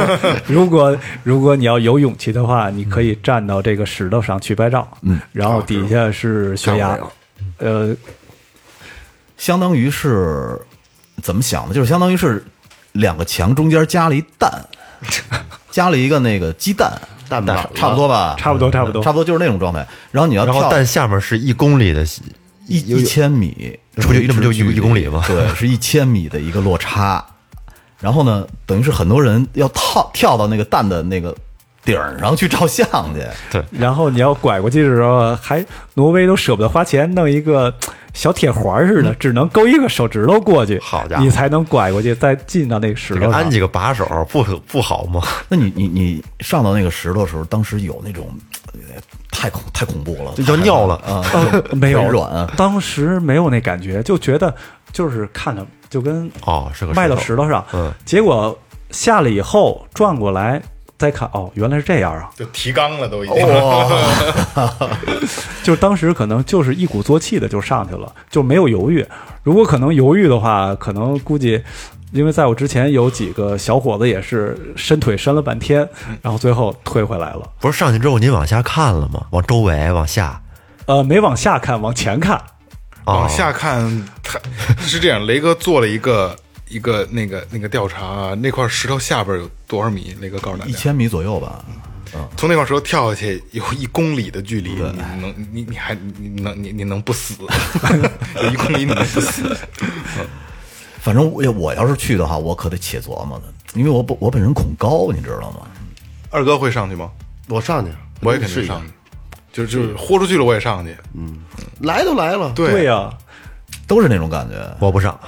[0.46, 4.88] 如果如果你要有勇气的话，你可以站到这个石头上去拍照。
[5.02, 6.98] 嗯，然后底下是悬崖。
[7.58, 7.94] 呃，
[9.36, 10.58] 相当于是
[11.22, 11.74] 怎么想的？
[11.74, 12.42] 就是相当于是
[12.92, 14.50] 两个墙中间加了一蛋，
[15.70, 16.98] 加了一个那个鸡蛋，
[17.29, 18.35] 蛋吧差不多吧？
[18.39, 19.87] 差不多差不多差不多就是那种状态。
[20.11, 22.05] 然后你要然后跳蛋下面是一公里的，
[22.66, 27.24] 一一千米，这不就那不就一一公里吗对，是一千米的一个落差。
[27.99, 31.35] 然后呢，等于是很多人要跳跳到那个蛋的那个
[31.85, 33.27] 顶儿上去照相去。
[33.51, 35.64] 对然后你要拐过去的时候，还
[35.95, 37.74] 挪威都舍不得花钱弄一个
[38.16, 41.22] 小铁环似的，只能勾一个手指头过去，好家伙。
[41.22, 43.30] 你才能拐过去，再进到那个石头上。
[43.30, 45.20] 安几个把手不不好吗？
[45.48, 48.26] 那你你你上到那个石头的时候，当时有那种
[48.72, 48.80] 呃
[49.30, 50.94] 太恐太恐怖了，就要尿了。
[51.06, 51.22] 啊！
[51.34, 52.08] 呃没有。
[52.08, 52.30] 软。
[52.30, 54.52] 啊当时没有那感觉，就觉得
[54.92, 58.58] 就是看着就跟哦，是个迈到石头上，嗯，结果
[58.90, 60.62] 下来以后转过来，
[60.99, 62.30] 再看哦，原来是这样啊！
[62.36, 63.36] 就提纲了都已经。
[65.62, 69.07] 就是当时可能就是一鼓作气的就上去了，就没有犹豫。
[69.42, 71.62] 如果可能犹豫的话，可能估计，
[72.12, 75.88] 因为在我之前有几个小伙子也是伸腿伸了半天，
[76.22, 77.42] 然后最后退回来了。
[77.61, 79.26] 不是上去之后您往下看了吗？
[79.30, 80.40] 往周围往下，
[80.86, 82.40] 呃，没往下看，往前看。
[83.05, 84.40] 往下看，他
[84.80, 86.34] 是这样，雷哥做了一个
[86.68, 90.14] 一个那个那个调查啊，那块石头下边有多少米？
[90.20, 91.64] 那个告诉大家，一千米左右吧。
[92.36, 94.80] 从那块石头跳下去有一公里的距离，你
[95.20, 97.34] 能你你还你你能你你能不死？
[98.42, 99.56] 有一公里你能不死？
[101.00, 103.44] 反正我我要是去的话，我可得且琢磨的，
[103.78, 105.66] 因为我本我本人恐高，你知道吗？
[106.30, 107.10] 二哥会上去吗？
[107.48, 107.90] 我上去，
[108.20, 108.88] 我也肯定上去，
[109.52, 110.96] 就是就是豁出去了，我也上去。
[111.14, 111.38] 嗯
[111.80, 113.12] 来都来了，对对呀、
[113.86, 114.54] 都是那种感觉。
[114.80, 115.18] 我不上，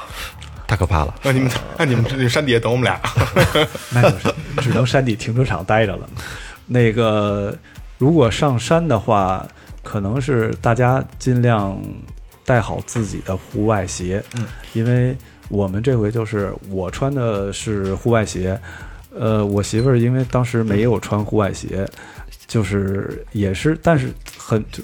[0.69, 1.15] 太可怕了。
[1.25, 3.01] 那你们那你们这山底下等我们俩。
[3.91, 6.09] 那就是只能山底停车场待着了。
[6.67, 7.57] 那个，
[7.97, 9.45] 如果上山的话，
[9.83, 11.81] 可能是大家尽量
[12.45, 14.45] 带好自己的户外鞋，嗯，
[14.75, 15.17] 因为
[15.49, 18.61] 我们这回就是我穿的是户外鞋，
[19.19, 21.89] 呃，我媳妇儿因为当时没有穿户外鞋，
[22.47, 24.83] 就是也是，但是很就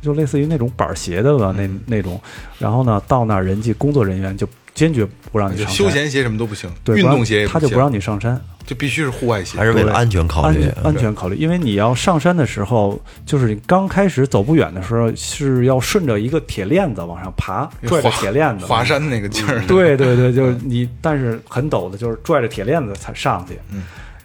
[0.00, 2.18] 就类似于那种板儿鞋的吧，那那种，
[2.58, 8.40] 然后呢，到那儿人家工作人员就坚决不让你就上山，休闲鞋什么都不行，对，运动鞋也行他就不让你上山。
[8.64, 19.60] 就必须是户外鞋，还是为了安全考虑安全，安全考虑，因为你要上山的时候，就是你刚开始走不远的时候，是要顺着一个铁链子往上爬，拽着铁链子华山那个劲儿。
[19.66, 23.58] 对对对，就是你，但是很陡的，就是拽着铁链子才上去。
[23.72, 23.82] 嗯，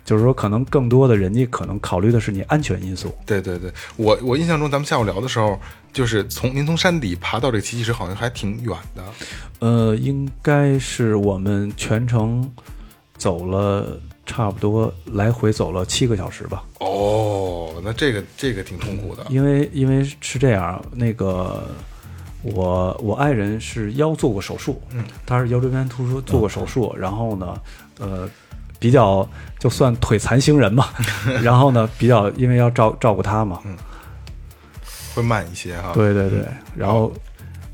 [0.08, 3.14] 就是说，可能更多的人家可能考虑的是你安全因素。
[3.26, 5.60] 对对对，我我印象中咱们下午聊的时候，
[5.92, 9.04] 就是从您从山底爬到这个奇迹石，好像还挺远的。
[9.60, 12.50] 呃，应该是我们全程
[13.18, 16.64] 走了差不多来回走了七个小时吧。
[16.80, 19.26] 哦，那这个这个挺痛苦的。
[19.30, 21.68] 因为因为是这样，那个
[22.44, 27.62] 我我爱人是腰做过手术，嗯，他是腰椎间突出做过手术，然后呢，
[28.00, 28.30] 呃，
[28.80, 29.28] 比较
[29.60, 30.88] 就算腿残星人嘛，
[31.44, 33.60] 然后呢，比较因为要照照顾他嘛，
[35.16, 37.12] 会慢一些哈。，对对对，然后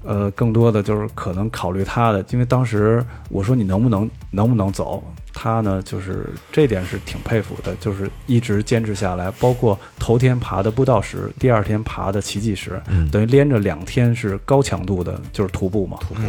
[0.03, 12.81] 呃，更多的就是可能考虑他的，因为当时我说你能不能能不能走，他呢就是这点是挺佩服的，就是一直坚持下来，包括头天爬的步道石，第二天爬的奇迹石，
[13.11, 16.21] 等于连着两天是高强度的，就是徒步嘛，徒步。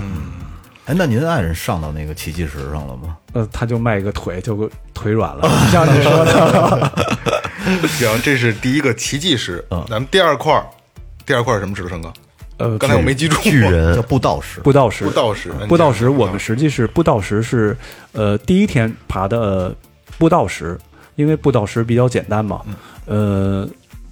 [0.87, 3.17] 哎，那您爱人上到那个奇迹石上了吗？
[3.33, 6.93] 呃，他就迈一个腿就腿软了，像你说的，
[7.89, 9.65] 行，这是第一个奇迹石。
[9.89, 10.67] 咱们第二块儿，
[11.25, 12.13] 第二块儿是什么石头，成哥？
[12.59, 13.41] 呃，刚才我没记住。
[13.41, 14.61] 巨人叫步道石。
[14.61, 17.75] 步道石，步道石步道石，嗯我们实际是步道石是
[18.13, 19.75] 呃第一天爬的呃
[20.19, 20.79] 步道石，
[21.17, 22.61] 因为步道石比较简单嘛，
[23.07, 23.67] 呃，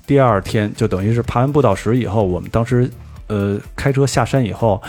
[0.07, 2.91] 第二天就等于是爬完步道石以后，我们当时
[3.27, 4.83] 呃开车下山以后。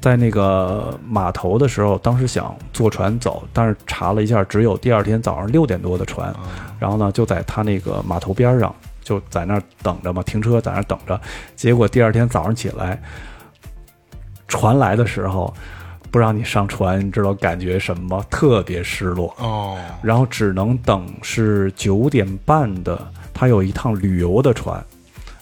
[0.00, 6.34] 在那个码头的时候，当时想坐船走，但是查了一下，只有第二天早上六点多的船。
[6.78, 11.18] 然后呢，就在他那个码头边上，就在那儿等着嘛，停车在那儿等着。
[11.56, 13.00] 结果第二天早上起来，
[14.46, 15.52] 船来的时候，
[16.10, 18.24] 不让你上船，你知道感觉什么吗？
[18.30, 19.34] 特别失落。
[19.38, 23.00] 哦，然后只能等是九点半的，
[23.32, 24.84] 他有一趟旅游的船，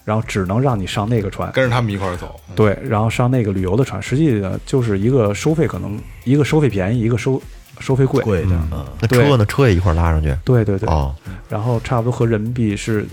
[0.05, 1.50] 然后只能让你上那个船。
[1.52, 2.38] 跟着他们一块儿走。
[2.55, 7.40] 对，然后上那个旅游的船，实际呢就是一个收费可能一个收费便宜，一个收
[7.80, 8.22] 收费贵。
[8.22, 9.44] 贵的，嗯，那车呢？
[9.46, 10.36] 车也一块儿拉上去。
[10.44, 11.14] 对对对，哦，
[11.48, 13.07] 然后差不多合人民币是，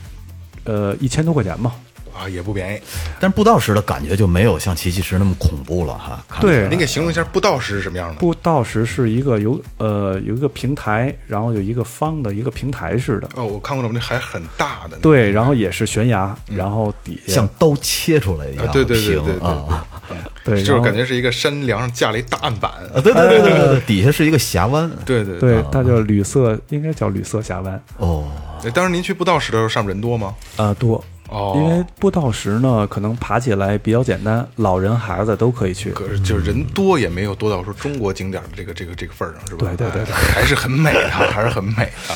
[0.66, 1.74] 呃，一千多块钱嘛。
[2.18, 2.82] 啊，也不便宜。
[3.20, 6.24] 但是步道石的感觉就没有像奇迹石那么恐怖了哈。
[6.40, 8.16] 对您给形容一下步道石是什么样的？
[8.16, 14.98] 步道石是一个有呃有一个平台，然后有一个方的一个平台似的，哦，我看过那那还很大的。
[14.98, 19.86] 对，然后也是悬崖，然后底下像刀切出来一样啊，对对对平对对啊
[20.44, 22.72] 对，就是感觉是一个山梁上架了一大案板。
[22.94, 28.28] 啊，对对对对对对，底下是一个峡湾对对对，它叫旅色，应该叫旅色峡湾，哦，
[28.62, 28.72] 对。
[28.72, 30.34] 当时您去步道石的时候，上面人多吗？
[30.58, 35.92] 啊多，哦，因为步道石呢，可能爬起来比较简单，老人孩子都可以去。
[35.94, 39.72] 可是就是人多也没有多到说中国景点的这个这个这个份儿上，是吧？
[39.78, 42.16] 对对对 还是很美的，还是很美的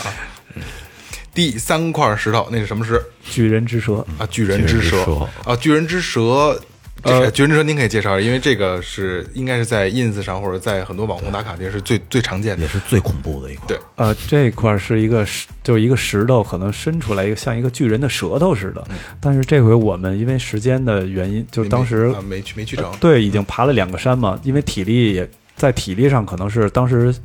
[1.34, 4.26] 第三块石头那是什么石巨人之蛇，啊？
[4.30, 5.56] 巨人之蛇巨人之蛇啊！
[5.56, 6.62] 巨人之蛇，
[7.06, 12.68] 这个巨人之蛇您可以介绍一下，因为这个是应该是在 ins 上或者在很多网红打卡地是最最常见的也。
[12.68, 13.68] 是最恐怖的一块。
[13.68, 18.86] 对，呃，这块儿是一个石，就是一个石头，可能伸出来一个像一个巨人的舌头似的。
[19.22, 27.16] 但是这回我们因为时间的原因，就是当时啊没去没去成，对已经爬了两个山嘛，因为体力也在体力上可能是当时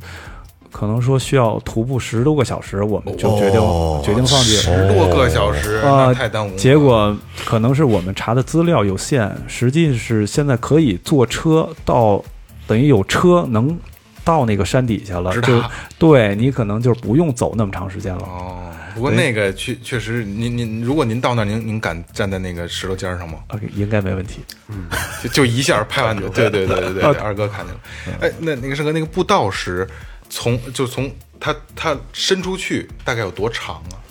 [0.71, 3.61] 可能说需要徒步十多个小时，我们就决定、
[4.01, 4.55] 决定放弃。
[4.55, 6.57] 十多个小时，啊那太耽误了。
[6.57, 7.15] 结果
[7.45, 12.23] 可能是我们查的资料有限，实际是现在可以坐车到，
[12.65, 13.77] 等于有车能
[14.23, 15.61] 到那个山底下了，就
[15.99, 18.21] 对你可能就是不用走那么长时间了。
[18.21, 24.41] 哦，不过那个确确实，您您如果您到那儿，您您敢站在那个石头尖上吗？OK，应该没问题。
[24.69, 24.85] 嗯
[25.23, 27.81] 就就一下拍完就，对对对对对，二哥看见了。
[28.21, 29.87] 哎，那那个盛哥，那个步道石
[30.31, 34.01] 从就从它它伸出去大概有多长啊？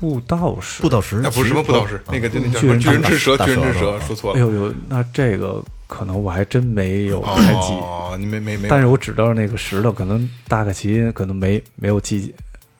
[0.00, 2.80] 步道是步道石那不是什么步道石，那个就那叫什巨人么？
[2.80, 4.36] 巨人之舌，大巨人之舌舌，说错了。
[4.36, 12.34] 哎呦呦，那这个可能我还真没有太记，哦，你没没没，但是我知道那个石头可能大概其可能没没有记，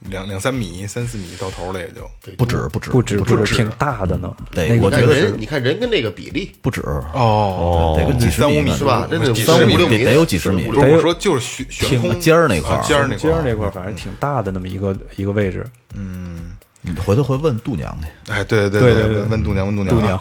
[0.09, 2.09] 两两三米、三四米到头了也就。
[2.37, 4.35] 不止不止不止不止，挺大的呢。
[4.51, 6.81] 对那个但我觉得人你看人跟那个比例不止，
[7.13, 9.07] 哦得个几十三五米是吧？
[9.11, 15.67] 真的几十米三五六米得得有几十米我说就是悬悬空尖儿那块尖儿那块儿尖儿那块儿，反正挺大的那么一个一个位置。
[15.95, 18.33] 嗯你回头会问度娘去。
[18.33, 20.21] 哎，对对对对对对问度娘，问度娘，度娘，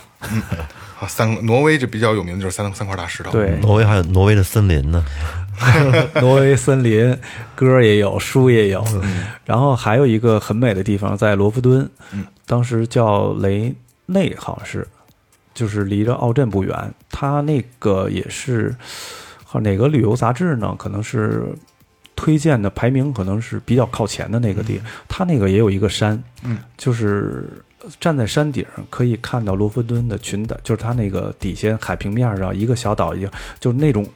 [1.04, 5.04] 啊，三挪威这比较有名的就是三三块大石头，对，挪威还有挪威的森林呢，
[6.22, 7.18] 挪威森林
[7.56, 8.86] 歌也有，书也有，
[9.44, 11.90] 然后还有一个很美的地方在罗弗敦，
[12.46, 13.76] 当时叫雷
[14.06, 14.88] 内，好像是，
[15.54, 16.94] 就是离着奥镇不远。
[17.10, 18.74] 它那个也是，
[19.44, 20.74] 好哪个旅游杂志呢？
[20.78, 21.44] 可能是
[22.16, 27.50] 推荐的排名可能是比较靠前的那个地，它那个也有一个山，嗯，就是
[28.00, 34.08] 站在山顶可以看到罗弗敦的群岛，就是它那个底下海平面上一个小岛一样，就是那种，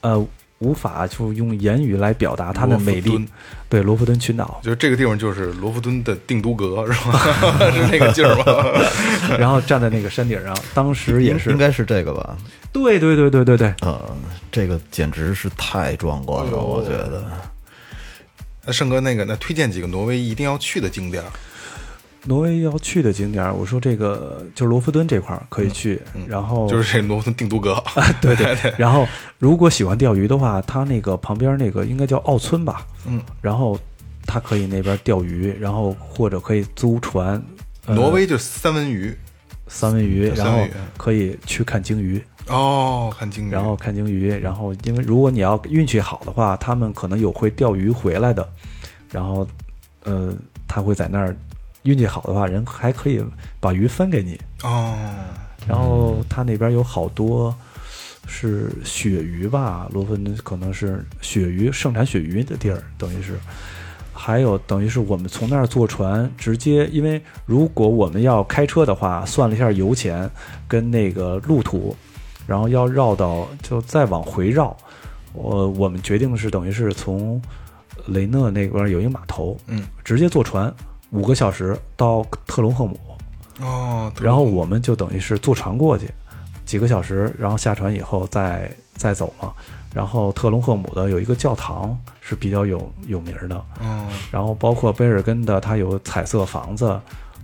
[0.00, 0.26] 呃。
[0.62, 3.28] 无法就用言语来表达它的美丽
[3.68, 7.18] 对罗弗敦群岛，就是这个地方就是罗弗敦的定都阁是吧？
[7.74, 8.80] 是那个劲儿吗？
[9.40, 12.36] 然后站在那个山顶上，当时也是应，该是这个吧？
[12.72, 14.00] 对对对对对对，呃，
[14.52, 17.24] 这个简直是太壮观了，我觉得。
[18.64, 21.28] 那盛哥，那个那推荐几个挪威一定要去的景点儿？
[22.24, 27.82] 挪威要去的景点儿，我说这个就是罗弗敦这块儿可以去，然后就是这罗弗敦定都阁。
[28.20, 29.06] 对对 对，然后
[29.38, 33.78] 如果喜欢钓鱼的话，它那个旁边那个应该叫奥村吧，嗯，然后
[34.26, 37.42] 它可以那边钓鱼，然后或者可以租船，
[37.86, 39.16] 呃挪威就是三文鱼。
[39.68, 40.66] 三文鱼，然后
[40.98, 48.46] 可以去看鲸鱼，哦，看鲸鱼，然后看鲸鱼，然后因为如果你要运气好的话，他们可能有会钓鱼回来的，
[49.10, 49.48] 然后
[50.04, 50.34] 呃，
[50.68, 51.34] 他会在那儿
[51.82, 53.22] 运气好的话，人还可以
[53.60, 54.94] 把鱼分给你，哦，
[55.66, 57.54] 然后他那边有好多
[58.26, 63.38] 是鳕鱼吧，罗芬可能是鳕鱼盛产鳕鱼的地儿，等于是。
[64.14, 70.30] 还有等于是我们从那儿坐船直接，因为如果我们要开车的话，算了一下油钱
[70.68, 71.96] 跟那个路途，
[72.46, 74.76] 然后要绕到就再往回绕，
[75.32, 77.40] 我我们决定是等于是从
[78.06, 80.72] 雷讷那边有一个码头，嗯，直接坐船
[81.12, 82.98] 五个小时到特隆赫姆，
[83.60, 86.10] 哦，然后我们就等于是坐船过去，
[86.66, 89.52] 几个小时，然后下船以后再再走嘛。
[89.94, 96.98] 然后特隆赫姆的有一个教堂是比较有有名儿的，嗯，然后包括贝尔根的，它有彩色房子，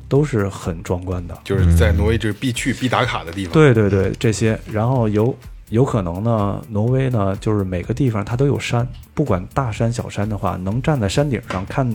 [0.08, 1.36] 都是很壮观的。
[1.44, 5.36] 就是在挪威这是必去必打卡的地方。，对对对，这些，然后有
[5.68, 11.86] 有可能呢，挪威呢，就是每个地方它都有山，不管大山小山的话，能站在山顶上看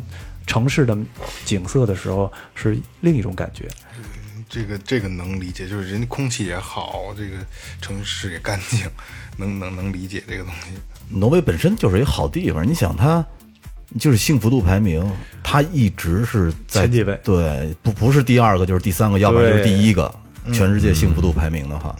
[0.45, 0.97] 城市的
[1.45, 3.67] 景色的时候，是另一种感觉。
[4.49, 7.37] 这个这个能理解，就是人家空气也好，这个
[7.81, 8.87] 城市也干净，
[9.37, 10.69] 能能能理解这个东西。
[11.09, 13.25] 挪威本身就是一个好地方，你想它
[13.99, 15.03] 就是幸福度排名，
[15.43, 20.13] 它一直是在前几位对，不不是第二个就是第三个，要不然就是第一个。
[20.51, 21.95] 全世界幸福度排名的话，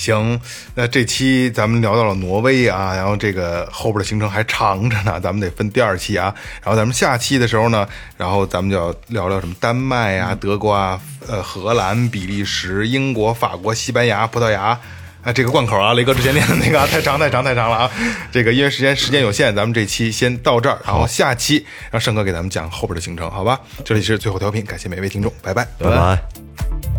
[0.00, 0.40] 行，
[0.74, 6.34] 那这期咱们聊到了挪威啊，然后这个后边的行程还长着呢，咱们得分第二期啊。
[6.62, 7.86] 然后咱们下期的时候呢，
[8.16, 10.98] 然后咱们就要聊聊什么丹麦啊、德国啊、
[11.28, 14.80] 呃荷兰、比利时、英国、法国、西班牙、葡萄牙。
[15.22, 17.90] 啊，这个贯口啊，雷哥之前念的那个啊，太长太长太长了啊！
[18.32, 23.60] 这个因为时间时间有限，咱们这期先到这儿，然后下期让盛哥给咱们讲后边的行程，好吧？
[23.84, 25.68] 这里是最后调频，感谢每位听众，拜拜。
[25.78, 26.89] 拜拜。